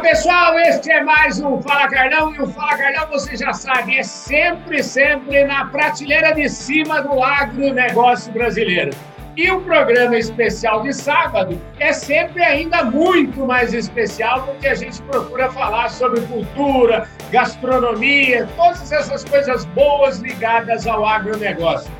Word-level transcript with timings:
pessoal, 0.00 0.58
este 0.58 0.90
é 0.90 1.02
mais 1.02 1.40
um 1.40 1.60
Fala 1.60 1.86
Carlão 1.88 2.34
e 2.34 2.40
o 2.40 2.46
Fala 2.48 2.76
Carlão, 2.76 3.06
você 3.10 3.36
já 3.36 3.52
sabe, 3.52 3.98
é 3.98 4.02
sempre, 4.02 4.82
sempre 4.82 5.44
na 5.44 5.66
prateleira 5.66 6.32
de 6.34 6.48
cima 6.48 7.02
do 7.02 7.22
agronegócio 7.22 8.32
brasileiro. 8.32 8.96
E 9.36 9.50
o 9.50 9.60
programa 9.60 10.16
especial 10.16 10.82
de 10.82 10.92
sábado 10.92 11.60
é 11.78 11.92
sempre 11.92 12.42
ainda 12.42 12.82
muito 12.82 13.46
mais 13.46 13.74
especial 13.74 14.42
porque 14.42 14.68
a 14.68 14.74
gente 14.74 15.00
procura 15.02 15.50
falar 15.50 15.90
sobre 15.90 16.20
cultura, 16.22 17.06
gastronomia, 17.30 18.48
todas 18.56 18.90
essas 18.90 19.24
coisas 19.24 19.64
boas 19.66 20.18
ligadas 20.18 20.86
ao 20.86 21.06
agronegócio. 21.06 21.90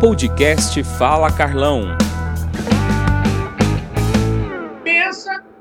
Podcast 0.00 0.82
Fala 0.98 1.32
Carlão. 1.32 1.96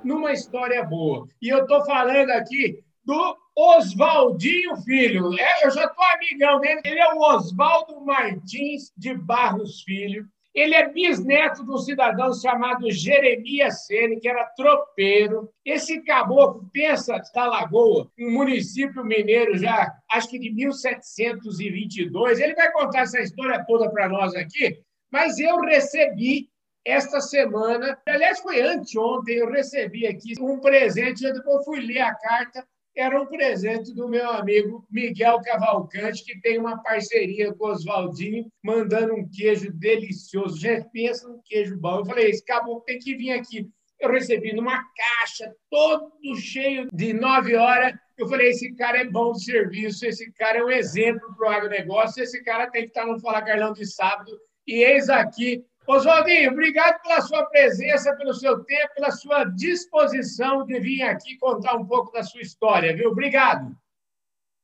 Numa 0.04 0.32
história 0.32 0.84
boa. 0.84 1.28
E 1.42 1.50
eu 1.50 1.64
estou 1.64 1.84
falando 1.86 2.30
aqui 2.32 2.84
do 3.06 3.38
Oswaldinho 3.56 4.76
Filho. 4.78 5.38
É, 5.38 5.66
eu 5.66 5.72
já 5.72 5.86
estou 5.86 6.06
amigão 6.06 6.60
dele. 6.60 6.82
Ele 6.84 7.00
é 7.00 7.14
o 7.14 7.20
Oswaldo 7.20 8.02
Martins 8.02 8.92
de 8.98 9.14
Barros 9.14 9.82
Filho. 9.82 10.28
Ele 10.54 10.76
é 10.76 10.88
bisneto 10.88 11.66
de 11.66 11.72
um 11.72 11.78
cidadão 11.78 12.32
chamado 12.34 12.92
Jeremias 12.92 13.88
Sene, 13.88 14.20
que 14.20 14.30
era 14.30 14.46
tropeiro. 14.56 15.50
Esse 15.66 16.02
caboclo, 16.02 16.70
pensa 16.72 17.20
da 17.34 17.48
Lagoa, 17.48 18.08
um 18.20 18.32
município 18.32 19.04
mineiro 19.04 19.58
já, 19.58 19.92
acho 20.12 20.30
que 20.30 20.38
de 20.38 20.52
1722. 20.52 22.40
Ele 22.40 22.54
vai 22.54 22.72
contar 22.72 23.02
essa 23.02 23.20
história 23.20 23.66
toda 23.66 23.90
para 23.90 24.08
nós 24.08 24.36
aqui, 24.36 24.80
mas 25.12 25.40
eu 25.40 25.60
recebi 25.62 26.48
esta 26.86 27.22
semana, 27.22 27.98
aliás, 28.06 28.40
foi 28.40 28.62
anteontem, 28.62 29.38
eu 29.38 29.50
recebi 29.50 30.06
aqui 30.06 30.34
um 30.40 30.60
presente. 30.60 31.24
Eu 31.24 31.34
depois 31.34 31.64
fui 31.64 31.80
ler 31.80 32.02
a 32.02 32.14
carta. 32.14 32.66
Era 32.96 33.20
um 33.20 33.26
presente 33.26 33.94
do 33.96 34.08
meu 34.08 34.30
amigo 34.30 34.86
Miguel 34.92 35.42
Cavalcante, 35.42 36.24
que 36.24 36.40
tem 36.42 36.60
uma 36.60 36.78
parceria 36.84 37.52
com 37.54 37.66
o 37.66 37.72
Oswaldinho, 37.72 38.52
mandando 38.64 39.16
um 39.16 39.28
queijo 39.28 39.72
delicioso. 39.72 40.60
Já 40.60 40.84
pensa 40.86 41.28
num 41.28 41.42
queijo 41.44 41.76
bom. 41.78 42.00
Eu 42.00 42.06
falei: 42.06 42.30
esse 42.30 42.44
caboclo 42.44 42.82
tem 42.82 43.00
que 43.00 43.16
vir 43.16 43.32
aqui. 43.32 43.68
Eu 44.00 44.12
recebi 44.12 44.54
numa 44.54 44.84
caixa, 44.96 45.56
todo 45.72 46.36
cheio 46.36 46.88
de 46.94 47.14
nove 47.14 47.56
horas. 47.56 47.94
Eu 48.16 48.28
falei: 48.28 48.50
esse 48.50 48.76
cara 48.76 49.00
é 49.00 49.06
bom 49.06 49.32
de 49.32 49.44
serviço, 49.44 50.06
esse 50.06 50.32
cara 50.34 50.60
é 50.60 50.64
um 50.64 50.70
exemplo 50.70 51.34
para 51.36 51.48
o 51.48 51.52
agronegócio, 51.52 52.22
esse 52.22 52.44
cara 52.44 52.70
tem 52.70 52.84
que 52.84 52.90
estar 52.90 53.08
no 53.08 53.20
Fala 53.20 53.42
Carlão 53.42 53.74
de 53.74 53.88
sábado. 53.88 54.32
E 54.68 54.84
eis 54.84 55.10
aqui 55.10 55.66
Oswaldinho, 55.86 56.52
obrigado 56.52 57.02
pela 57.02 57.22
sua 57.22 57.46
presença, 57.46 58.16
pelo 58.16 58.34
seu 58.34 58.64
tempo, 58.64 58.94
pela 58.96 59.12
sua 59.12 59.44
disposição 59.44 60.66
de 60.66 60.80
vir 60.80 61.04
aqui 61.04 61.38
contar 61.38 61.76
um 61.76 61.86
pouco 61.86 62.12
da 62.12 62.24
sua 62.24 62.42
história, 62.42 62.96
viu? 62.96 63.10
Obrigado. 63.10 63.76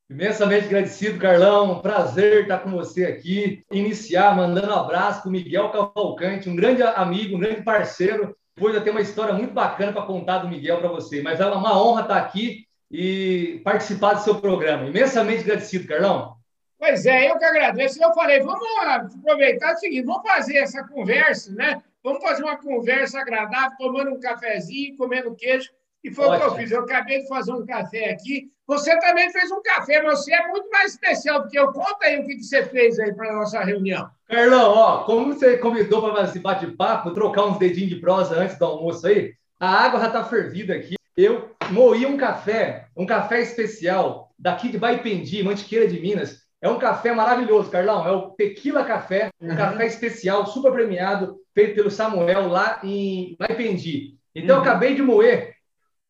Imensamente 0.10 0.66
agradecido, 0.66 1.20
Carlão. 1.20 1.82
Prazer 1.82 2.44
estar 2.44 2.60
com 2.60 2.72
você 2.72 3.06
aqui. 3.06 3.64
Iniciar 3.72 4.36
mandando 4.36 4.72
um 4.72 4.80
abraço 4.80 5.22
para 5.22 5.30
o 5.30 5.32
Miguel 5.32 5.70
Cavalcante, 5.70 6.50
um 6.50 6.56
grande 6.56 6.82
amigo, 6.82 7.36
um 7.36 7.40
grande 7.40 7.62
parceiro. 7.62 8.36
Depois 8.56 8.74
eu 8.74 8.82
tenho 8.82 8.96
uma 8.96 9.02
história 9.02 9.34
muito 9.34 9.54
bacana 9.54 9.94
para 9.94 10.02
contar 10.02 10.40
do 10.40 10.48
Miguel 10.48 10.80
para 10.80 10.90
você. 10.90 11.22
Mas 11.22 11.40
é 11.40 11.46
uma 11.46 11.80
honra 11.80 12.02
estar 12.02 12.18
aqui 12.18 12.66
e 12.90 13.62
participar 13.64 14.16
do 14.16 14.24
seu 14.24 14.36
programa. 14.36 14.88
Imensamente 14.88 15.44
agradecido, 15.44 15.88
Carlão. 15.88 16.39
Pois 16.80 17.06
é, 17.06 17.30
eu 17.30 17.38
que 17.38 17.44
agradeço. 17.44 18.02
Eu 18.02 18.14
falei, 18.14 18.40
vamos 18.40 18.66
aproveitar 18.88 19.74
o 19.74 19.78
seguinte, 19.78 20.06
vamos 20.06 20.24
fazer 20.24 20.58
essa 20.58 20.82
conversa, 20.88 21.52
né? 21.54 21.84
Vamos 22.02 22.22
fazer 22.22 22.42
uma 22.42 22.58
conversa 22.58 23.20
agradável, 23.20 23.78
tomando 23.78 24.12
um 24.12 24.20
cafezinho, 24.20 24.96
comendo 24.96 25.36
queijo. 25.36 25.70
E 26.02 26.10
foi 26.10 26.26
Ótimo. 26.28 26.38
o 26.38 26.40
que 26.40 26.54
eu 26.54 26.58
fiz. 26.58 26.72
Eu 26.72 26.82
acabei 26.82 27.22
de 27.22 27.28
fazer 27.28 27.52
um 27.52 27.66
café 27.66 28.12
aqui. 28.12 28.50
Você 28.66 28.98
também 29.00 29.30
fez 29.32 29.52
um 29.52 29.62
café, 29.62 30.02
mas 30.02 30.20
você 30.20 30.34
é 30.34 30.48
muito 30.48 30.70
mais 30.70 30.94
especial 30.94 31.42
do 31.42 31.50
que 31.50 31.60
eu. 31.60 31.74
Conta 31.74 32.06
aí 32.06 32.20
o 32.20 32.26
que 32.26 32.42
você 32.42 32.64
fez 32.64 32.98
aí 33.00 33.14
para 33.14 33.30
a 33.30 33.36
nossa 33.36 33.60
reunião. 33.62 34.10
Carlão, 34.26 34.72
ó, 34.72 35.04
como 35.04 35.34
você 35.34 35.58
convidou 35.58 36.02
para 36.02 36.24
esse 36.24 36.40
bate-papo, 36.40 37.12
trocar 37.12 37.46
uns 37.46 37.60
dedinhos 37.60 37.90
de 37.90 37.98
prosa 37.98 38.36
antes 38.36 38.58
do 38.58 38.64
almoço 38.64 39.06
aí, 39.06 39.34
a 39.60 39.68
água 39.68 40.00
já 40.00 40.08
está 40.08 40.24
fervida 40.24 40.76
aqui. 40.76 40.96
Eu 41.18 41.50
moí 41.72 42.06
um 42.06 42.16
café, 42.16 42.88
um 42.96 43.06
café 43.06 43.42
especial 43.42 44.32
daqui 44.40 44.70
de 44.70 44.78
Baipendi, 44.78 45.44
Mantiqueira 45.44 45.86
de 45.86 46.00
Minas. 46.00 46.48
É 46.62 46.68
um 46.68 46.78
café 46.78 47.14
maravilhoso, 47.14 47.72
Carlão. 47.72 48.06
É 48.06 48.12
o 48.12 48.32
Tequila 48.32 48.84
Café, 48.84 49.30
um 49.40 49.50
uhum. 49.50 49.56
café 49.56 49.88
especial, 49.88 50.46
super 50.46 50.74
premiado, 50.74 51.40
feito 51.54 51.76
pelo 51.76 51.90
Samuel 51.90 52.48
lá 52.48 52.82
em 52.84 53.36
Maipendi. 53.40 54.18
Então, 54.36 54.58
uhum. 54.58 54.62
acabei 54.62 54.94
de 54.94 55.02
moer. 55.02 55.56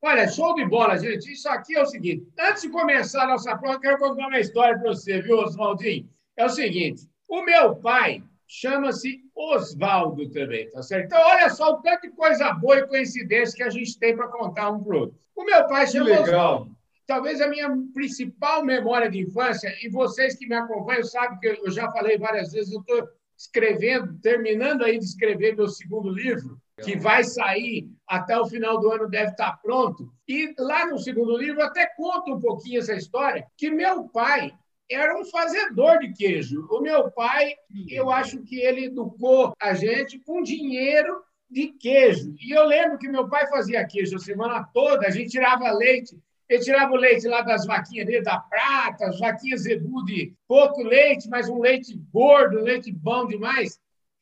Olha, 0.01 0.27
show 0.27 0.55
de 0.55 0.65
bola, 0.65 0.97
gente. 0.97 1.31
Isso 1.31 1.47
aqui 1.49 1.75
é 1.75 1.81
o 1.81 1.85
seguinte: 1.85 2.27
antes 2.39 2.63
de 2.63 2.69
começar 2.69 3.23
a 3.23 3.27
nossa 3.27 3.55
prova, 3.57 3.75
eu 3.75 3.79
quero 3.79 3.99
contar 3.99 4.27
uma 4.27 4.39
história 4.39 4.77
para 4.79 4.89
você, 4.89 5.21
viu, 5.21 5.37
Oswaldinho? 5.37 6.09
É 6.35 6.45
o 6.45 6.49
seguinte: 6.49 7.03
o 7.27 7.43
meu 7.43 7.75
pai 7.75 8.23
chama-se 8.47 9.19
Oswaldo 9.35 10.27
também, 10.31 10.67
tá 10.71 10.81
certo? 10.81 11.05
Então, 11.05 11.21
olha 11.21 11.49
só 11.49 11.73
o 11.73 11.81
tanto 11.81 12.01
de 12.01 12.09
coisa 12.09 12.51
boa 12.53 12.79
e 12.79 12.87
coincidência 12.87 13.55
que 13.55 13.63
a 13.63 13.69
gente 13.69 13.99
tem 13.99 14.15
para 14.15 14.27
contar 14.27 14.71
um 14.71 14.83
para 14.83 14.95
o 14.95 14.99
outro. 15.01 15.19
O 15.35 15.43
meu 15.43 15.67
pai 15.67 15.85
chama 15.85 16.09
Oswaldo 16.21 16.78
talvez 17.09 17.41
a 17.41 17.47
minha 17.47 17.67
principal 17.91 18.63
memória 18.63 19.09
de 19.09 19.19
infância, 19.19 19.73
e 19.81 19.89
vocês 19.89 20.37
que 20.37 20.47
me 20.47 20.53
acompanham 20.53 21.03
sabem 21.03 21.39
que 21.39 21.47
eu 21.47 21.71
já 21.71 21.91
falei 21.91 22.19
várias 22.19 22.51
vezes, 22.51 22.71
eu 22.71 22.81
estou 22.81 23.03
escrevendo, 23.35 24.19
terminando 24.21 24.83
aí 24.83 24.99
de 24.99 25.05
escrever 25.05 25.55
meu 25.55 25.67
segundo 25.67 26.11
livro, 26.11 26.61
que 26.83 26.95
vai 26.95 27.23
sair 27.23 27.89
até 28.07 28.39
o 28.39 28.45
final 28.45 28.79
do 28.79 28.91
ano, 28.91 29.09
deve 29.09 29.31
estar 29.31 29.59
pronto. 29.59 30.13
E 30.27 30.53
lá 30.59 30.85
no 30.85 30.99
segundo 30.99 31.35
livro, 31.35 31.63
até 31.63 31.87
conto 31.97 32.35
um 32.35 32.39
pouquinho 32.39 32.79
essa 32.79 32.93
história, 32.93 33.43
que 33.57 33.71
meu 33.71 34.07
pai 34.09 34.51
era 34.87 35.19
um 35.19 35.25
fazedor 35.25 35.97
de 35.97 36.13
queijo. 36.13 36.67
O 36.69 36.79
meu 36.79 37.09
pai, 37.09 37.55
eu 37.89 38.11
acho 38.11 38.43
que 38.43 38.59
ele 38.59 38.85
educou 38.85 39.51
a 39.59 39.73
gente 39.73 40.19
com 40.19 40.43
dinheiro 40.43 41.23
de 41.49 41.69
queijo. 41.69 42.35
E 42.39 42.55
eu 42.55 42.65
lembro 42.65 42.99
que 42.99 43.09
meu 43.09 43.27
pai 43.27 43.47
fazia 43.47 43.83
queijo 43.87 44.15
a 44.15 44.19
semana 44.19 44.63
toda, 44.71 45.07
a 45.07 45.09
gente 45.09 45.31
tirava 45.31 45.71
leite 45.71 46.15
ele 46.49 46.63
tirava 46.63 46.91
o 46.91 46.97
leite 46.97 47.27
lá 47.27 47.41
das 47.41 47.65
vaquinhas 47.65 48.07
dele, 48.07 48.23
da 48.23 48.39
prata, 48.39 49.05
as 49.05 49.19
vaquinhas 49.19 49.61
zebu 49.61 50.03
de 50.03 50.33
pouco 50.47 50.81
leite, 50.81 51.29
mas 51.29 51.47
um 51.47 51.59
leite 51.59 51.95
gordo, 52.11 52.59
um 52.59 52.63
leite 52.63 52.91
bom 52.91 53.27
demais. 53.27 53.79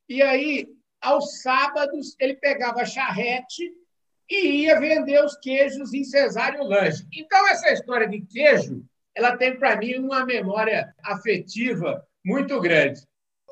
E 0.09 0.21
aí, 0.21 0.67
aos 1.01 1.41
sábados, 1.41 2.15
ele 2.19 2.35
pegava 2.35 2.81
a 2.81 2.85
charrete 2.85 3.71
e 4.29 4.63
ia 4.63 4.77
vender 4.77 5.23
os 5.23 5.37
queijos 5.37 5.93
em 5.93 6.03
Cesário 6.03 6.63
Lange. 6.63 7.07
Então, 7.13 7.47
essa 7.47 7.71
história 7.71 8.07
de 8.07 8.19
queijo, 8.19 8.83
ela 9.15 9.37
tem 9.37 9.57
para 9.57 9.77
mim 9.77 9.95
uma 9.95 10.25
memória 10.25 10.93
afetiva 11.03 12.05
muito 12.25 12.59
grande. 12.59 13.01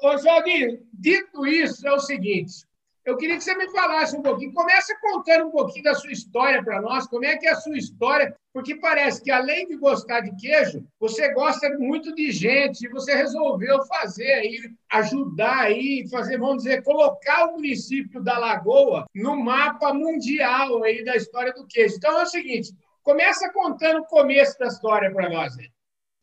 Ô, 0.04 0.18
Joguinho, 0.18 0.86
dito 0.94 1.48
isso, 1.48 1.88
é 1.88 1.94
o 1.94 2.00
seguinte: 2.00 2.66
eu 3.06 3.16
queria 3.18 3.38
que 3.38 3.44
você 3.44 3.56
me 3.56 3.70
falasse 3.70 4.18
um 4.18 4.22
pouquinho. 4.22 4.52
Começa 4.52 4.98
contando 5.00 5.46
um 5.46 5.52
pouquinho 5.52 5.84
da 5.84 5.94
sua 5.94 6.12
história 6.12 6.64
para 6.64 6.82
nós. 6.82 7.06
Como 7.08 7.24
é 7.24 7.38
que 7.38 7.46
é 7.46 7.52
a 7.52 7.56
sua 7.56 7.78
história? 7.78 8.36
Porque 8.52 8.76
parece 8.76 9.22
que, 9.22 9.30
além 9.30 9.68
de 9.68 9.78
gostar 9.78 10.22
de 10.22 10.36
queijo, 10.36 10.84
você 11.00 11.32
gosta 11.32 11.70
muito 11.78 12.16
de 12.16 12.32
gente. 12.32 12.84
E 12.86 12.90
você 12.90 13.14
resolveu 13.14 13.86
fazer 13.86 14.32
aí, 14.34 14.60
ajudar 14.92 15.60
aí, 15.60 16.08
fazer, 16.10 16.40
vamos 16.40 16.64
dizer, 16.64 16.82
colocar 16.82 17.46
o 17.46 17.54
município 17.54 18.24
da 18.24 18.40
Lagoa 18.40 19.06
no 19.14 19.36
mapa 19.36 19.94
mundial 19.94 20.84
aí 20.84 21.04
da 21.06 21.16
história 21.16 21.54
do 21.54 21.68
queijo. 21.68 21.98
Então 21.98 22.20
é 22.20 22.24
o 22.24 22.28
seguinte: 22.28 22.74
começa 23.04 23.52
contando 23.54 24.00
o 24.00 24.06
começo 24.06 24.58
da 24.58 24.66
história 24.66 25.14
para 25.14 25.30
nós. 25.30 25.56
Né? 25.56 25.68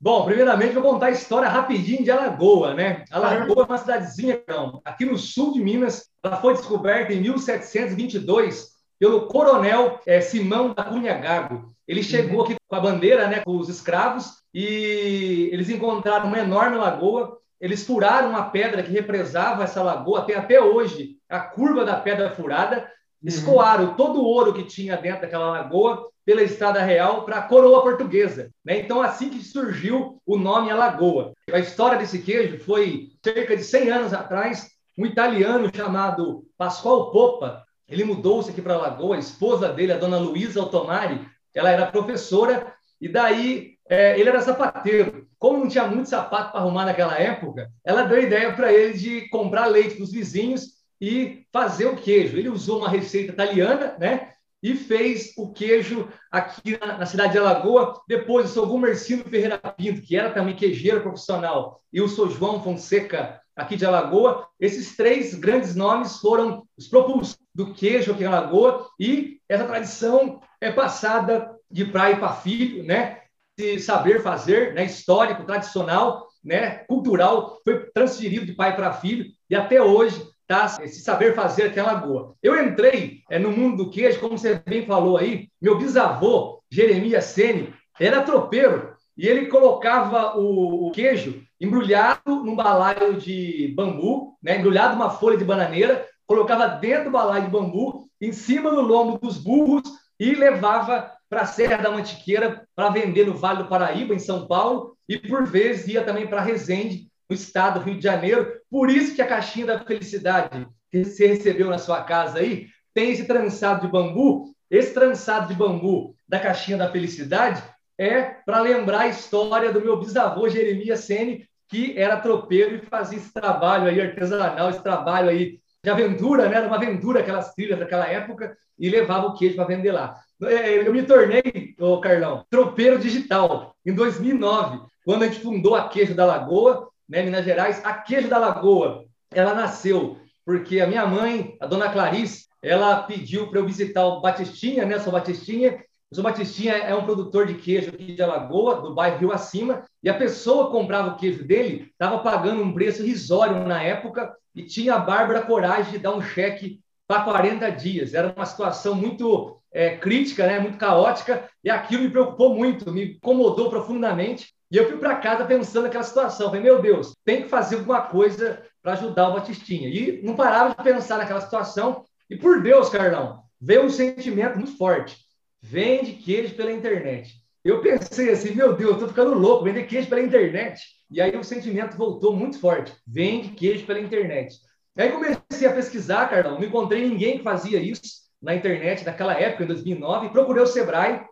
Bom, 0.03 0.25
primeiramente 0.25 0.75
vou 0.75 0.83
contar 0.83 1.07
a 1.07 1.11
história 1.13 1.49
rapidinho 1.49 2.03
de 2.03 2.11
Alagoa, 2.11 2.75
né? 2.75 3.05
Alagoa 3.09 3.63
é 3.63 3.67
uma 3.67 3.79
cidadezinha, 3.79 4.43
não, 4.49 4.83
aqui 4.85 5.05
no 5.05 5.17
sul 5.17 5.53
de 5.53 5.61
Minas. 5.61 6.11
Ela 6.25 6.39
foi 6.39 6.55
descoberta 6.55 7.13
em 7.13 7.21
1722 7.21 8.73
pelo 8.99 9.29
coronel 9.29 10.01
é, 10.05 10.21
Simão 10.21 10.75
da 10.75 10.83
Cunha 10.83 11.15
Gago. 11.15 11.73
Ele 11.87 12.03
chegou 12.03 12.39
uhum. 12.39 12.45
aqui 12.47 12.57
com 12.67 12.75
a 12.75 12.81
bandeira, 12.81 13.29
né, 13.29 13.43
com 13.45 13.57
os 13.57 13.69
escravos, 13.69 14.43
e 14.53 15.49
eles 15.53 15.71
encontraram 15.71 16.27
uma 16.27 16.41
enorme 16.41 16.79
lagoa. 16.79 17.39
Eles 17.61 17.87
furaram 17.87 18.31
uma 18.31 18.51
pedra 18.51 18.83
que 18.83 18.91
represava 18.91 19.63
essa 19.63 19.85
lagoa, 19.85 20.25
tem 20.25 20.35
até 20.35 20.61
hoje 20.61 21.19
a 21.29 21.39
curva 21.39 21.85
da 21.85 21.95
pedra 21.95 22.35
furada. 22.35 22.91
Escoaram 23.25 23.95
todo 23.95 24.21
o 24.21 24.25
ouro 24.25 24.53
que 24.53 24.65
tinha 24.65 24.97
dentro 24.97 25.23
daquela 25.23 25.51
lagoa 25.51 26.11
pela 26.25 26.43
Estrada 26.43 26.83
Real 26.83 27.25
para 27.25 27.39
a 27.39 27.43
coroa 27.43 27.83
portuguesa. 27.83 28.51
Né? 28.65 28.81
Então, 28.81 29.01
assim 29.03 29.29
que 29.29 29.43
surgiu 29.43 30.21
o 30.27 30.37
nome 30.37 30.71
Alagoa. 30.71 31.33
A 31.53 31.59
história 31.59 31.99
desse 31.99 32.21
queijo 32.21 32.59
foi 32.59 33.11
cerca 33.23 33.57
de 33.57 33.65
100 33.65 33.91
anos 33.91 34.13
atrás. 34.13 34.71
Um 34.99 35.07
italiano 35.07 35.71
chamado 35.75 36.45
Pascoal 36.57 37.11
Popa, 37.11 37.65
ele 37.89 38.05
mudou-se 38.05 38.51
aqui 38.51 38.61
para 38.61 38.75
Alagoa. 38.75 39.17
A 39.17 39.21
esposa 39.21 39.69
dele, 39.69 39.93
a 39.93 39.99
dona 39.99 40.19
Luísa 40.19 40.61
Altomari, 40.61 41.27
ela 41.55 41.71
era 41.71 41.87
professora 41.87 42.73
e 43.01 43.09
daí 43.09 43.73
é, 43.89 44.19
ele 44.19 44.29
era 44.29 44.41
sapateiro. 44.41 45.27
Como 45.39 45.59
não 45.59 45.69
tinha 45.69 45.87
muito 45.87 46.09
sapato 46.09 46.53
para 46.53 46.61
arrumar 46.61 46.85
naquela 46.85 47.19
época, 47.19 47.71
ela 47.85 48.03
deu 48.03 48.19
a 48.19 48.23
ideia 48.23 48.53
para 48.55 48.73
ele 48.73 48.97
de 48.97 49.29
comprar 49.29 49.67
leite 49.67 49.99
dos 49.99 50.13
vizinhos 50.13 50.82
e 51.03 51.45
fazer 51.53 51.87
o 51.87 51.97
queijo. 51.97 52.39
Ele 52.39 52.49
usou 52.49 52.79
uma 52.79 52.89
receita 52.89 53.33
italiana, 53.33 53.97
né? 53.99 54.33
e 54.63 54.77
fez 54.77 55.33
o 55.37 55.53
queijo 55.53 56.09
aqui 56.31 56.79
na, 56.79 56.99
na 56.99 57.07
cidade 57.07 57.33
de 57.33 57.39
Alagoa. 57.39 58.01
Depois, 58.07 58.51
o 58.51 58.55
sou 58.55 58.67
Gumercino 58.67 59.25
Ferreira 59.25 59.59
Pinto, 59.59 60.01
que 60.01 60.17
era 60.17 60.31
também 60.31 60.55
queijeiro 60.55 61.01
profissional, 61.01 61.83
e 61.93 62.01
o 62.01 62.07
sou 62.07 62.31
João 62.31 62.63
Fonseca, 62.63 63.41
aqui 63.57 63.75
de 63.75 63.85
Alagoa. 63.85 64.47
Esses 64.61 64.97
três 64.97 65.35
grandes 65.35 65.75
nomes 65.75 66.19
foram 66.19 66.65
os 66.77 66.87
propulsores 66.87 67.43
do 67.53 67.75
queijo 67.75 68.13
aqui 68.13 68.23
em 68.23 68.27
Alagoa, 68.27 68.89
e 68.99 69.41
essa 69.49 69.65
tradição 69.65 70.41
é 70.61 70.71
passada 70.71 71.53
de 71.69 71.85
pai 71.85 72.21
para 72.21 72.35
filho, 72.35 72.85
né? 72.85 73.23
De 73.59 73.81
saber 73.81 74.23
fazer, 74.23 74.73
né? 74.75 74.85
histórico, 74.85 75.45
tradicional, 75.45 76.29
né? 76.43 76.85
cultural, 76.85 77.61
foi 77.65 77.91
transferido 77.91 78.47
de 78.47 78.53
pai 78.53 78.77
para 78.77 78.93
filho, 78.93 79.27
e 79.51 79.57
até 79.57 79.83
hoje 79.83 80.25
tá? 80.53 80.83
esse 80.83 81.01
saber 81.01 81.35
fazer 81.35 81.65
aqui 81.65 81.79
em 81.79 81.83
Alagoa. 81.83 82.35
Eu 82.43 82.63
entrei 82.63 83.21
é, 83.31 83.39
no 83.39 83.51
mundo 83.51 83.85
do 83.85 83.91
queijo, 83.91 84.21
como 84.21 84.37
você 84.37 84.61
bem 84.67 84.85
falou 84.85 85.17
aí, 85.17 85.49
meu 85.61 85.79
bisavô, 85.79 86.63
Jeremias 86.71 87.25
Sene, 87.25 87.73
era 87.99 88.23
tropeiro, 88.23 88.93
e 89.17 89.27
ele 89.27 89.47
colocava 89.47 90.39
o, 90.39 90.89
o 90.89 90.91
queijo 90.91 91.43
embrulhado 91.59 92.45
num 92.45 92.55
balaio 92.55 93.15
de 93.15 93.73
bambu, 93.75 94.37
né? 94.43 94.59
embrulhado 94.59 94.95
numa 94.95 95.11
folha 95.11 95.39
de 95.39 95.45
bananeira, 95.45 96.07
colocava 96.27 96.67
dentro 96.67 97.05
do 97.05 97.11
balaio 97.11 97.45
de 97.45 97.51
bambu, 97.51 98.07
em 98.21 98.33
cima 98.33 98.71
do 98.71 98.83
lombo 98.83 99.19
dos 99.19 99.39
burros, 99.39 99.83
e 100.21 100.35
levava 100.35 101.11
para 101.31 101.43
a 101.43 101.47
Serra 101.47 101.79
da 101.79 101.91
Mantiqueira 101.91 102.67
para 102.77 102.91
vender 102.91 103.27
no 103.27 103.35
Vale 103.35 103.63
do 103.63 103.69
Paraíba, 103.69 104.15
em 104.15 104.19
São 104.19 104.47
Paulo, 104.47 104.97
e 105.09 105.17
por 105.17 105.47
vezes 105.47 105.89
ia 105.89 106.05
também 106.05 106.27
para 106.27 106.43
Resende, 106.43 107.11
estado 107.33 107.81
do 107.81 107.87
Rio 107.87 107.97
de 107.97 108.03
Janeiro. 108.03 108.53
Por 108.71 108.91
isso 108.91 109.15
que 109.15 109.23
a 109.23 109.27
caixinha 109.27 109.67
da 109.67 109.79
felicidade 109.79 110.67
que 110.91 111.05
você 111.05 111.27
recebeu 111.27 111.69
na 111.69 111.79
sua 111.79 112.03
casa 112.03 112.39
aí 112.39 112.67
tem 112.95 113.11
esse 113.11 113.25
trançado 113.25 113.87
de 113.87 113.93
bambu. 113.93 114.53
Esse 114.71 114.95
trançado 114.95 115.49
de 115.49 115.55
bambu 115.55 116.15
da 116.29 116.41
caixinha 116.41 116.79
da 116.79 116.91
felicidade 116.91 117.63
é 117.99 118.23
para 118.23 118.61
lembrar 118.61 119.01
a 119.01 119.09
história 119.09 119.73
do 119.73 119.81
meu 119.81 119.99
bisavô 119.99 120.49
Jeremias 120.49 121.01
Sene, 121.01 121.47
que 121.69 121.99
era 121.99 122.21
tropeiro 122.21 122.77
e 122.77 122.87
fazia 122.87 123.19
esse 123.19 123.33
trabalho 123.33 123.89
aí 123.89 124.01
artesanal, 124.01 124.71
esse 124.71 124.83
trabalho 124.83 125.29
aí 125.29 125.61
de 125.85 125.91
aventura, 125.91 126.49
né? 126.49 126.57
Era 126.57 126.67
uma 126.67 126.77
aventura 126.77 127.21
aquelas 127.21 127.55
trilhas 127.55 127.79
daquela 127.79 128.07
época 128.07 128.57
e 128.79 128.89
levava 128.89 129.27
o 129.27 129.35
queijo 129.35 129.57
para 129.57 129.65
vender 129.65 129.93
lá. 129.93 130.15
É, 130.43 130.87
eu 130.87 130.93
me 130.93 131.03
tornei, 131.03 131.75
ô 131.79 132.01
Carlão, 132.01 132.45
tropeiro 132.51 132.99
digital 132.99 133.75
em 133.85 133.95
2009, 133.95 134.81
quando 135.05 135.23
a 135.23 135.27
gente 135.27 135.41
fundou 135.41 135.75
a 135.75 135.89
Queijo 135.89 136.15
da 136.15 136.27
Lagoa 136.27 136.89
né, 137.13 137.23
Minas 137.23 137.45
Gerais. 137.45 137.85
A 137.85 137.93
Queijo 137.93 138.29
da 138.29 138.39
Lagoa, 138.39 139.05
ela 139.31 139.55
nasceu 139.55 140.19
porque 140.47 140.81
a 140.81 140.87
minha 140.87 141.07
mãe, 141.07 141.57
a 141.61 141.67
dona 141.67 141.91
Clarice, 141.91 142.47
ela 142.63 143.03
pediu 143.03 143.49
para 143.49 143.61
eu 143.61 143.67
visitar 143.67 144.07
o 144.07 144.23
Batistinha, 144.23 144.87
né? 144.87 144.99
Sou 144.99 145.13
Batistinha. 145.13 145.85
O 146.11 146.15
seu 146.15 146.25
Batistinha 146.25 146.73
é 146.73 146.95
um 146.95 147.05
produtor 147.05 147.47
de 147.47 147.55
queijo 147.55 147.91
aqui 147.91 148.15
de 148.15 148.23
Alagoa, 148.23 148.81
do 148.81 148.95
bairro 148.95 149.19
Rio 149.19 149.33
Acima, 149.33 149.85
e 150.03 150.09
a 150.09 150.15
pessoa 150.15 150.67
que 150.67 150.73
comprava 150.73 151.11
o 151.11 151.17
queijo 151.17 151.45
dele 151.45 151.91
estava 151.93 152.19
pagando 152.19 152.63
um 152.63 152.73
preço 152.73 153.03
risório 153.03 153.67
na 153.67 153.83
época 153.83 154.35
e 154.55 154.63
tinha 154.63 154.95
a 154.95 154.99
Bárbara 154.99 155.43
coragem 155.43 155.93
de 155.93 155.99
dar 155.99 156.15
um 156.15 156.23
cheque 156.23 156.81
para 157.07 157.25
40 157.25 157.71
dias. 157.73 158.15
Era 158.15 158.33
uma 158.35 158.47
situação 158.47 158.95
muito 158.95 159.59
é, 159.71 159.97
crítica, 159.97 160.47
né? 160.47 160.59
muito 160.59 160.79
caótica, 160.79 161.49
e 161.63 161.69
aquilo 161.69 162.05
me 162.05 162.11
preocupou 162.11 162.55
muito, 162.55 162.91
me 162.91 163.17
incomodou 163.17 163.69
profundamente. 163.69 164.55
E 164.73 164.77
eu 164.79 164.89
fui 164.89 164.97
para 164.97 165.17
casa 165.17 165.45
pensando 165.45 165.83
naquela 165.83 166.03
situação. 166.03 166.47
Falei, 166.47 166.63
meu 166.63 166.81
Deus, 166.81 167.13
tem 167.27 167.43
que 167.43 167.49
fazer 167.51 167.77
alguma 167.77 168.01
coisa 168.01 168.63
para 168.83 168.95
ajudar 168.95 169.29
o 169.29 169.35
Batistinha. 169.35 169.87
E 169.87 170.23
não 170.23 170.35
parava 170.35 170.75
de 170.75 170.83
pensar 170.83 171.19
naquela 171.19 171.43
situação. 171.43 172.07
E 172.31 172.39
por 172.39 172.63
Deus, 172.63 172.89
Carlão, 172.89 173.43
veio 173.61 173.85
um 173.85 173.91
sentimento 173.91 174.57
muito 174.57 174.75
forte. 174.79 175.19
Vende 175.61 176.15
queijo 176.15 176.55
pela 176.55 176.73
internet. 176.73 177.35
Eu 177.63 177.83
pensei 177.83 178.31
assim, 178.31 178.55
meu 178.55 178.75
Deus, 178.75 178.93
estou 178.93 179.09
ficando 179.09 179.35
louco, 179.35 179.65
vender 179.65 179.83
queijo 179.83 180.09
pela 180.09 180.23
internet. 180.23 180.81
E 181.11 181.21
aí 181.21 181.37
o 181.37 181.45
sentimento 181.45 181.95
voltou 181.95 182.35
muito 182.35 182.59
forte. 182.59 182.95
Vende 183.07 183.51
queijo 183.51 183.85
pela 183.85 184.01
internet. 184.01 184.57
Aí 184.97 185.13
comecei 185.13 185.69
a 185.69 185.73
pesquisar, 185.75 186.31
Carlão. 186.31 186.59
Não 186.59 186.65
encontrei 186.65 187.07
ninguém 187.07 187.37
que 187.37 187.45
fazia 187.45 187.79
isso 187.79 188.23
na 188.41 188.55
internet 188.55 189.05
naquela 189.05 189.39
época, 189.39 189.65
em 189.65 189.67
2009. 189.67 190.31
Procurei 190.31 190.63
o 190.63 190.67
Sebrae 190.67 191.27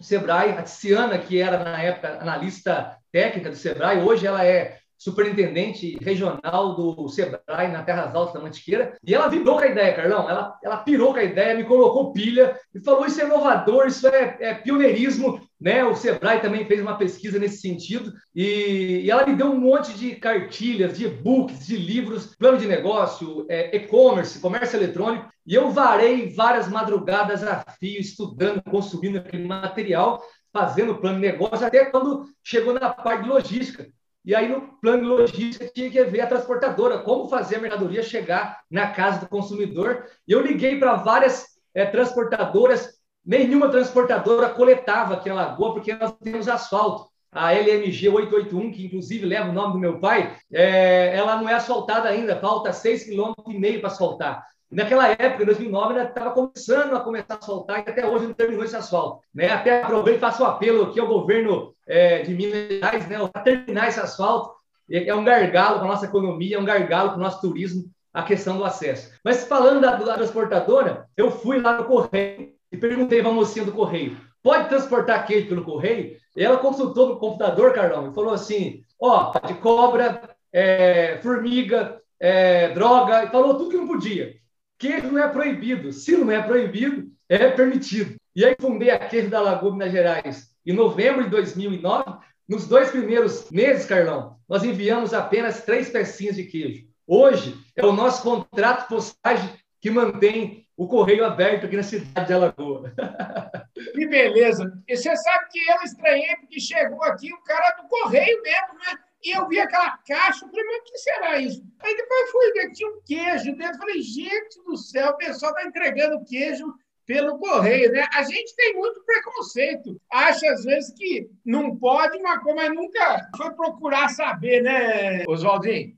Sebrae, 0.00 0.52
a 0.52 0.62
Tiziana, 0.62 1.18
que 1.18 1.40
era 1.40 1.58
na 1.62 1.82
época 1.82 2.18
analista 2.20 2.98
técnica 3.10 3.50
do 3.50 3.56
Sebrae, 3.56 4.00
hoje 4.00 4.26
ela 4.26 4.44
é 4.44 4.78
superintendente 4.98 5.96
regional 6.02 6.74
do 6.74 7.08
Sebrae 7.08 7.68
na 7.68 7.84
Terras 7.84 8.14
Altas 8.14 8.34
da 8.34 8.40
Mantiqueira, 8.40 8.96
e 9.06 9.14
ela 9.14 9.28
vibrou 9.28 9.56
com 9.56 9.62
a 9.62 9.68
ideia, 9.68 9.94
Carlão, 9.94 10.28
ela, 10.28 10.58
ela 10.62 10.78
pirou 10.78 11.12
com 11.12 11.20
a 11.20 11.24
ideia, 11.24 11.56
me 11.56 11.64
colocou 11.64 12.12
pilha 12.12 12.58
e 12.74 12.80
falou, 12.80 13.06
isso 13.06 13.20
é 13.20 13.24
inovador, 13.24 13.86
isso 13.86 14.08
é, 14.08 14.36
é 14.40 14.54
pioneirismo, 14.54 15.40
né? 15.60 15.84
O 15.84 15.94
Sebrae 15.94 16.40
também 16.40 16.66
fez 16.66 16.80
uma 16.80 16.98
pesquisa 16.98 17.38
nesse 17.38 17.60
sentido, 17.60 18.12
e, 18.34 19.02
e 19.04 19.10
ela 19.10 19.24
me 19.24 19.36
deu 19.36 19.46
um 19.46 19.60
monte 19.60 19.94
de 19.94 20.16
cartilhas, 20.16 20.98
de 20.98 21.06
e-books, 21.06 21.66
de 21.66 21.76
livros, 21.76 22.34
plano 22.36 22.58
de 22.58 22.66
negócio, 22.66 23.46
é, 23.48 23.76
e-commerce, 23.76 24.40
comércio 24.40 24.76
eletrônico, 24.76 25.28
e 25.46 25.54
eu 25.54 25.70
varei 25.70 26.28
várias 26.34 26.68
madrugadas 26.68 27.44
a 27.44 27.64
fio, 27.78 28.00
estudando, 28.00 28.62
consumindo 28.62 29.18
aquele 29.18 29.46
material, 29.46 30.20
fazendo 30.52 30.96
plano 30.96 31.20
de 31.20 31.26
negócio, 31.26 31.64
até 31.64 31.84
quando 31.84 32.26
chegou 32.42 32.74
na 32.74 32.90
parte 32.90 33.22
de 33.22 33.28
logística. 33.28 33.88
E 34.28 34.34
aí, 34.34 34.46
no 34.46 34.60
plano 34.60 35.04
de 35.04 35.08
logística, 35.08 35.70
tinha 35.74 35.88
que 35.88 36.04
ver 36.04 36.20
a 36.20 36.26
transportadora, 36.26 36.98
como 36.98 37.30
fazer 37.30 37.56
a 37.56 37.60
mercadoria 37.60 38.02
chegar 38.02 38.60
na 38.70 38.88
casa 38.88 39.20
do 39.20 39.26
consumidor. 39.26 40.04
E 40.28 40.32
eu 40.32 40.42
liguei 40.42 40.78
para 40.78 40.96
várias 40.96 41.46
é, 41.74 41.86
transportadoras, 41.86 42.90
nenhuma 43.24 43.70
transportadora 43.70 44.50
coletava 44.50 45.14
aqui 45.14 45.30
em 45.30 45.32
Lagoa, 45.32 45.72
porque 45.72 45.94
nós 45.94 46.12
temos 46.22 46.46
asfalto. 46.46 47.08
A 47.32 47.54
LMG 47.54 48.10
881, 48.10 48.70
que 48.70 48.84
inclusive 48.84 49.24
leva 49.24 49.48
o 49.48 49.52
nome 49.54 49.72
do 49.72 49.78
meu 49.78 49.98
pai, 49.98 50.36
é, 50.52 51.16
ela 51.16 51.36
não 51.36 51.48
é 51.48 51.54
asfaltada 51.54 52.06
ainda, 52.06 52.38
falta 52.38 52.68
6,5 52.68 53.34
km 53.42 53.80
para 53.80 53.88
asfaltar. 53.88 54.46
Naquela 54.70 55.08
época, 55.08 55.42
em 55.42 55.46
2009, 55.46 55.94
ainda 55.94 56.08
estava 56.08 56.30
começando 56.32 56.94
a 56.94 57.00
começar 57.00 57.34
a 57.34 57.36
asfaltar 57.38 57.84
e 57.86 57.90
até 57.90 58.06
hoje 58.06 58.26
não 58.26 58.34
terminou 58.34 58.64
esse 58.64 58.76
asfalto. 58.76 59.22
Né? 59.34 59.48
Até 59.48 59.82
aproveito 59.82 60.18
e 60.18 60.20
faço 60.20 60.42
um 60.42 60.46
apelo 60.46 60.82
aqui 60.84 61.00
ao 61.00 61.06
governo 61.06 61.74
é, 61.86 62.22
de 62.22 62.34
Minas 62.34 62.68
Gerais 62.68 63.08
né, 63.08 63.16
para 63.28 63.42
terminar 63.42 63.88
esse 63.88 63.98
asfalto. 63.98 64.56
É 64.90 65.14
um 65.14 65.24
gargalo 65.24 65.78
para 65.78 65.86
a 65.86 65.90
nossa 65.90 66.06
economia, 66.06 66.56
é 66.56 66.58
um 66.58 66.64
gargalo 66.64 67.10
para 67.10 67.18
o 67.18 67.22
nosso 67.22 67.40
turismo, 67.40 67.84
a 68.12 68.22
questão 68.22 68.56
do 68.56 68.64
acesso. 68.64 69.12
Mas 69.24 69.44
falando 69.44 69.80
da, 69.80 69.96
da 69.96 70.14
transportadora, 70.14 71.06
eu 71.16 71.30
fui 71.30 71.60
lá 71.60 71.76
no 71.76 71.84
Correio 71.84 72.52
e 72.72 72.76
perguntei 72.76 73.20
para 73.20 73.30
a 73.30 73.34
mocinha 73.34 73.64
do 73.64 73.72
Correio, 73.72 74.16
pode 74.42 74.68
transportar 74.68 75.26
queijo 75.26 75.48
pelo 75.48 75.64
Correio? 75.64 76.16
E 76.36 76.42
ela 76.42 76.58
consultou 76.58 77.08
no 77.08 77.18
computador, 77.18 77.72
Carlão, 77.72 78.10
e 78.10 78.14
falou 78.14 78.32
assim, 78.32 78.82
ó, 79.00 79.32
de 79.46 79.54
cobra, 79.54 80.36
é, 80.52 81.18
formiga, 81.22 82.00
é, 82.18 82.68
droga, 82.70 83.24
e 83.24 83.28
falou 83.28 83.56
tudo 83.56 83.70
que 83.70 83.76
não 83.76 83.86
podia. 83.86 84.34
Queijo 84.78 85.10
não 85.10 85.22
é 85.22 85.28
proibido. 85.28 85.92
Se 85.92 86.16
não 86.16 86.30
é 86.30 86.40
proibido, 86.40 87.10
é 87.28 87.50
permitido. 87.50 88.16
E 88.34 88.44
aí 88.44 88.54
fundei 88.60 88.90
a 88.90 88.98
Queijo 88.98 89.28
da 89.28 89.40
Lagoa, 89.40 89.72
Minas 89.72 89.90
Gerais, 89.90 90.50
em 90.64 90.72
novembro 90.72 91.24
de 91.24 91.30
2009. 91.30 92.18
Nos 92.48 92.66
dois 92.66 92.90
primeiros 92.90 93.50
meses, 93.50 93.84
Carlão, 93.84 94.36
nós 94.48 94.62
enviamos 94.62 95.12
apenas 95.12 95.62
três 95.64 95.90
pecinhas 95.90 96.36
de 96.36 96.44
queijo. 96.44 96.86
Hoje 97.06 97.54
é 97.76 97.84
o 97.84 97.92
nosso 97.92 98.22
contrato 98.22 98.88
postagem 98.88 99.50
que 99.80 99.90
mantém 99.90 100.66
o 100.76 100.86
correio 100.86 101.24
aberto 101.24 101.66
aqui 101.66 101.76
na 101.76 101.82
cidade 101.82 102.26
de 102.26 102.32
Alagoa. 102.32 102.92
Que 103.92 104.06
beleza. 104.08 104.64
E 104.88 104.96
você 104.96 105.16
sabe 105.16 105.46
que 105.50 105.58
eu 105.58 105.82
estranhei 105.84 106.36
porque 106.36 106.60
chegou 106.60 107.02
aqui 107.04 107.32
o 107.32 107.42
cara 107.42 107.80
do 107.80 107.88
correio 107.88 108.42
mesmo, 108.42 108.74
né? 108.74 108.98
E 109.24 109.36
eu 109.36 109.48
vi 109.48 109.58
aquela 109.58 109.96
caixa, 109.98 110.44
eu 110.44 110.50
falei, 110.50 110.64
mas 110.64 110.78
o 110.78 110.84
que 110.84 110.98
será 110.98 111.38
isso? 111.38 111.64
Aí 111.80 111.96
depois 111.96 112.30
fui 112.30 112.52
ver 112.52 112.66
que 112.68 112.74
tinha 112.74 112.88
um 112.88 113.00
queijo 113.04 113.56
dentro. 113.56 113.78
Falei, 113.78 114.00
gente 114.00 114.62
do 114.64 114.76
céu, 114.76 115.10
o 115.10 115.16
pessoal 115.16 115.52
está 115.52 115.66
entregando 115.66 116.24
queijo 116.24 116.72
pelo 117.04 117.38
correio, 117.38 117.90
né? 117.90 118.06
A 118.12 118.22
gente 118.22 118.54
tem 118.54 118.74
muito 118.74 119.02
preconceito. 119.02 120.00
Acha, 120.12 120.52
às 120.52 120.62
vezes, 120.62 120.92
que 120.94 121.28
não 121.44 121.74
pode 121.74 122.18
uma 122.18 122.38
coisa, 122.40 122.56
mas 122.56 122.74
nunca 122.74 123.28
foi 123.36 123.50
procurar 123.54 124.08
saber, 124.10 124.62
né, 124.62 125.24
Oswaldinho? 125.26 125.96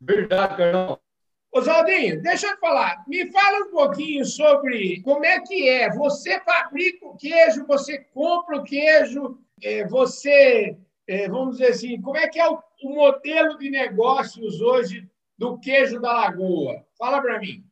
Verdade, 0.00 0.56
Carlão. 0.56 0.98
Oswaldinho, 1.52 2.22
deixa 2.22 2.46
eu 2.46 2.54
te 2.54 2.60
falar. 2.60 3.04
Me 3.06 3.30
fala 3.30 3.66
um 3.66 3.70
pouquinho 3.70 4.24
sobre 4.24 5.00
como 5.02 5.24
é 5.24 5.40
que 5.40 5.68
é. 5.68 5.90
Você 5.90 6.40
fabrica 6.40 7.06
o 7.06 7.16
queijo, 7.16 7.66
você 7.66 7.98
compra 8.12 8.56
o 8.56 8.64
queijo, 8.64 9.38
é, 9.62 9.86
você 9.86 10.76
é, 11.06 11.28
vamos 11.28 11.58
dizer 11.58 11.70
assim, 11.70 12.00
como 12.00 12.16
é 12.16 12.28
que 12.28 12.40
é 12.40 12.48
o, 12.48 12.58
o 12.82 12.94
modelo 12.94 13.58
de 13.58 13.70
negócios 13.70 14.60
hoje 14.60 15.08
do 15.36 15.58
queijo 15.58 16.00
da 16.00 16.12
Lagoa? 16.12 16.84
Fala 16.98 17.20
para 17.20 17.38
mim. 17.38 17.64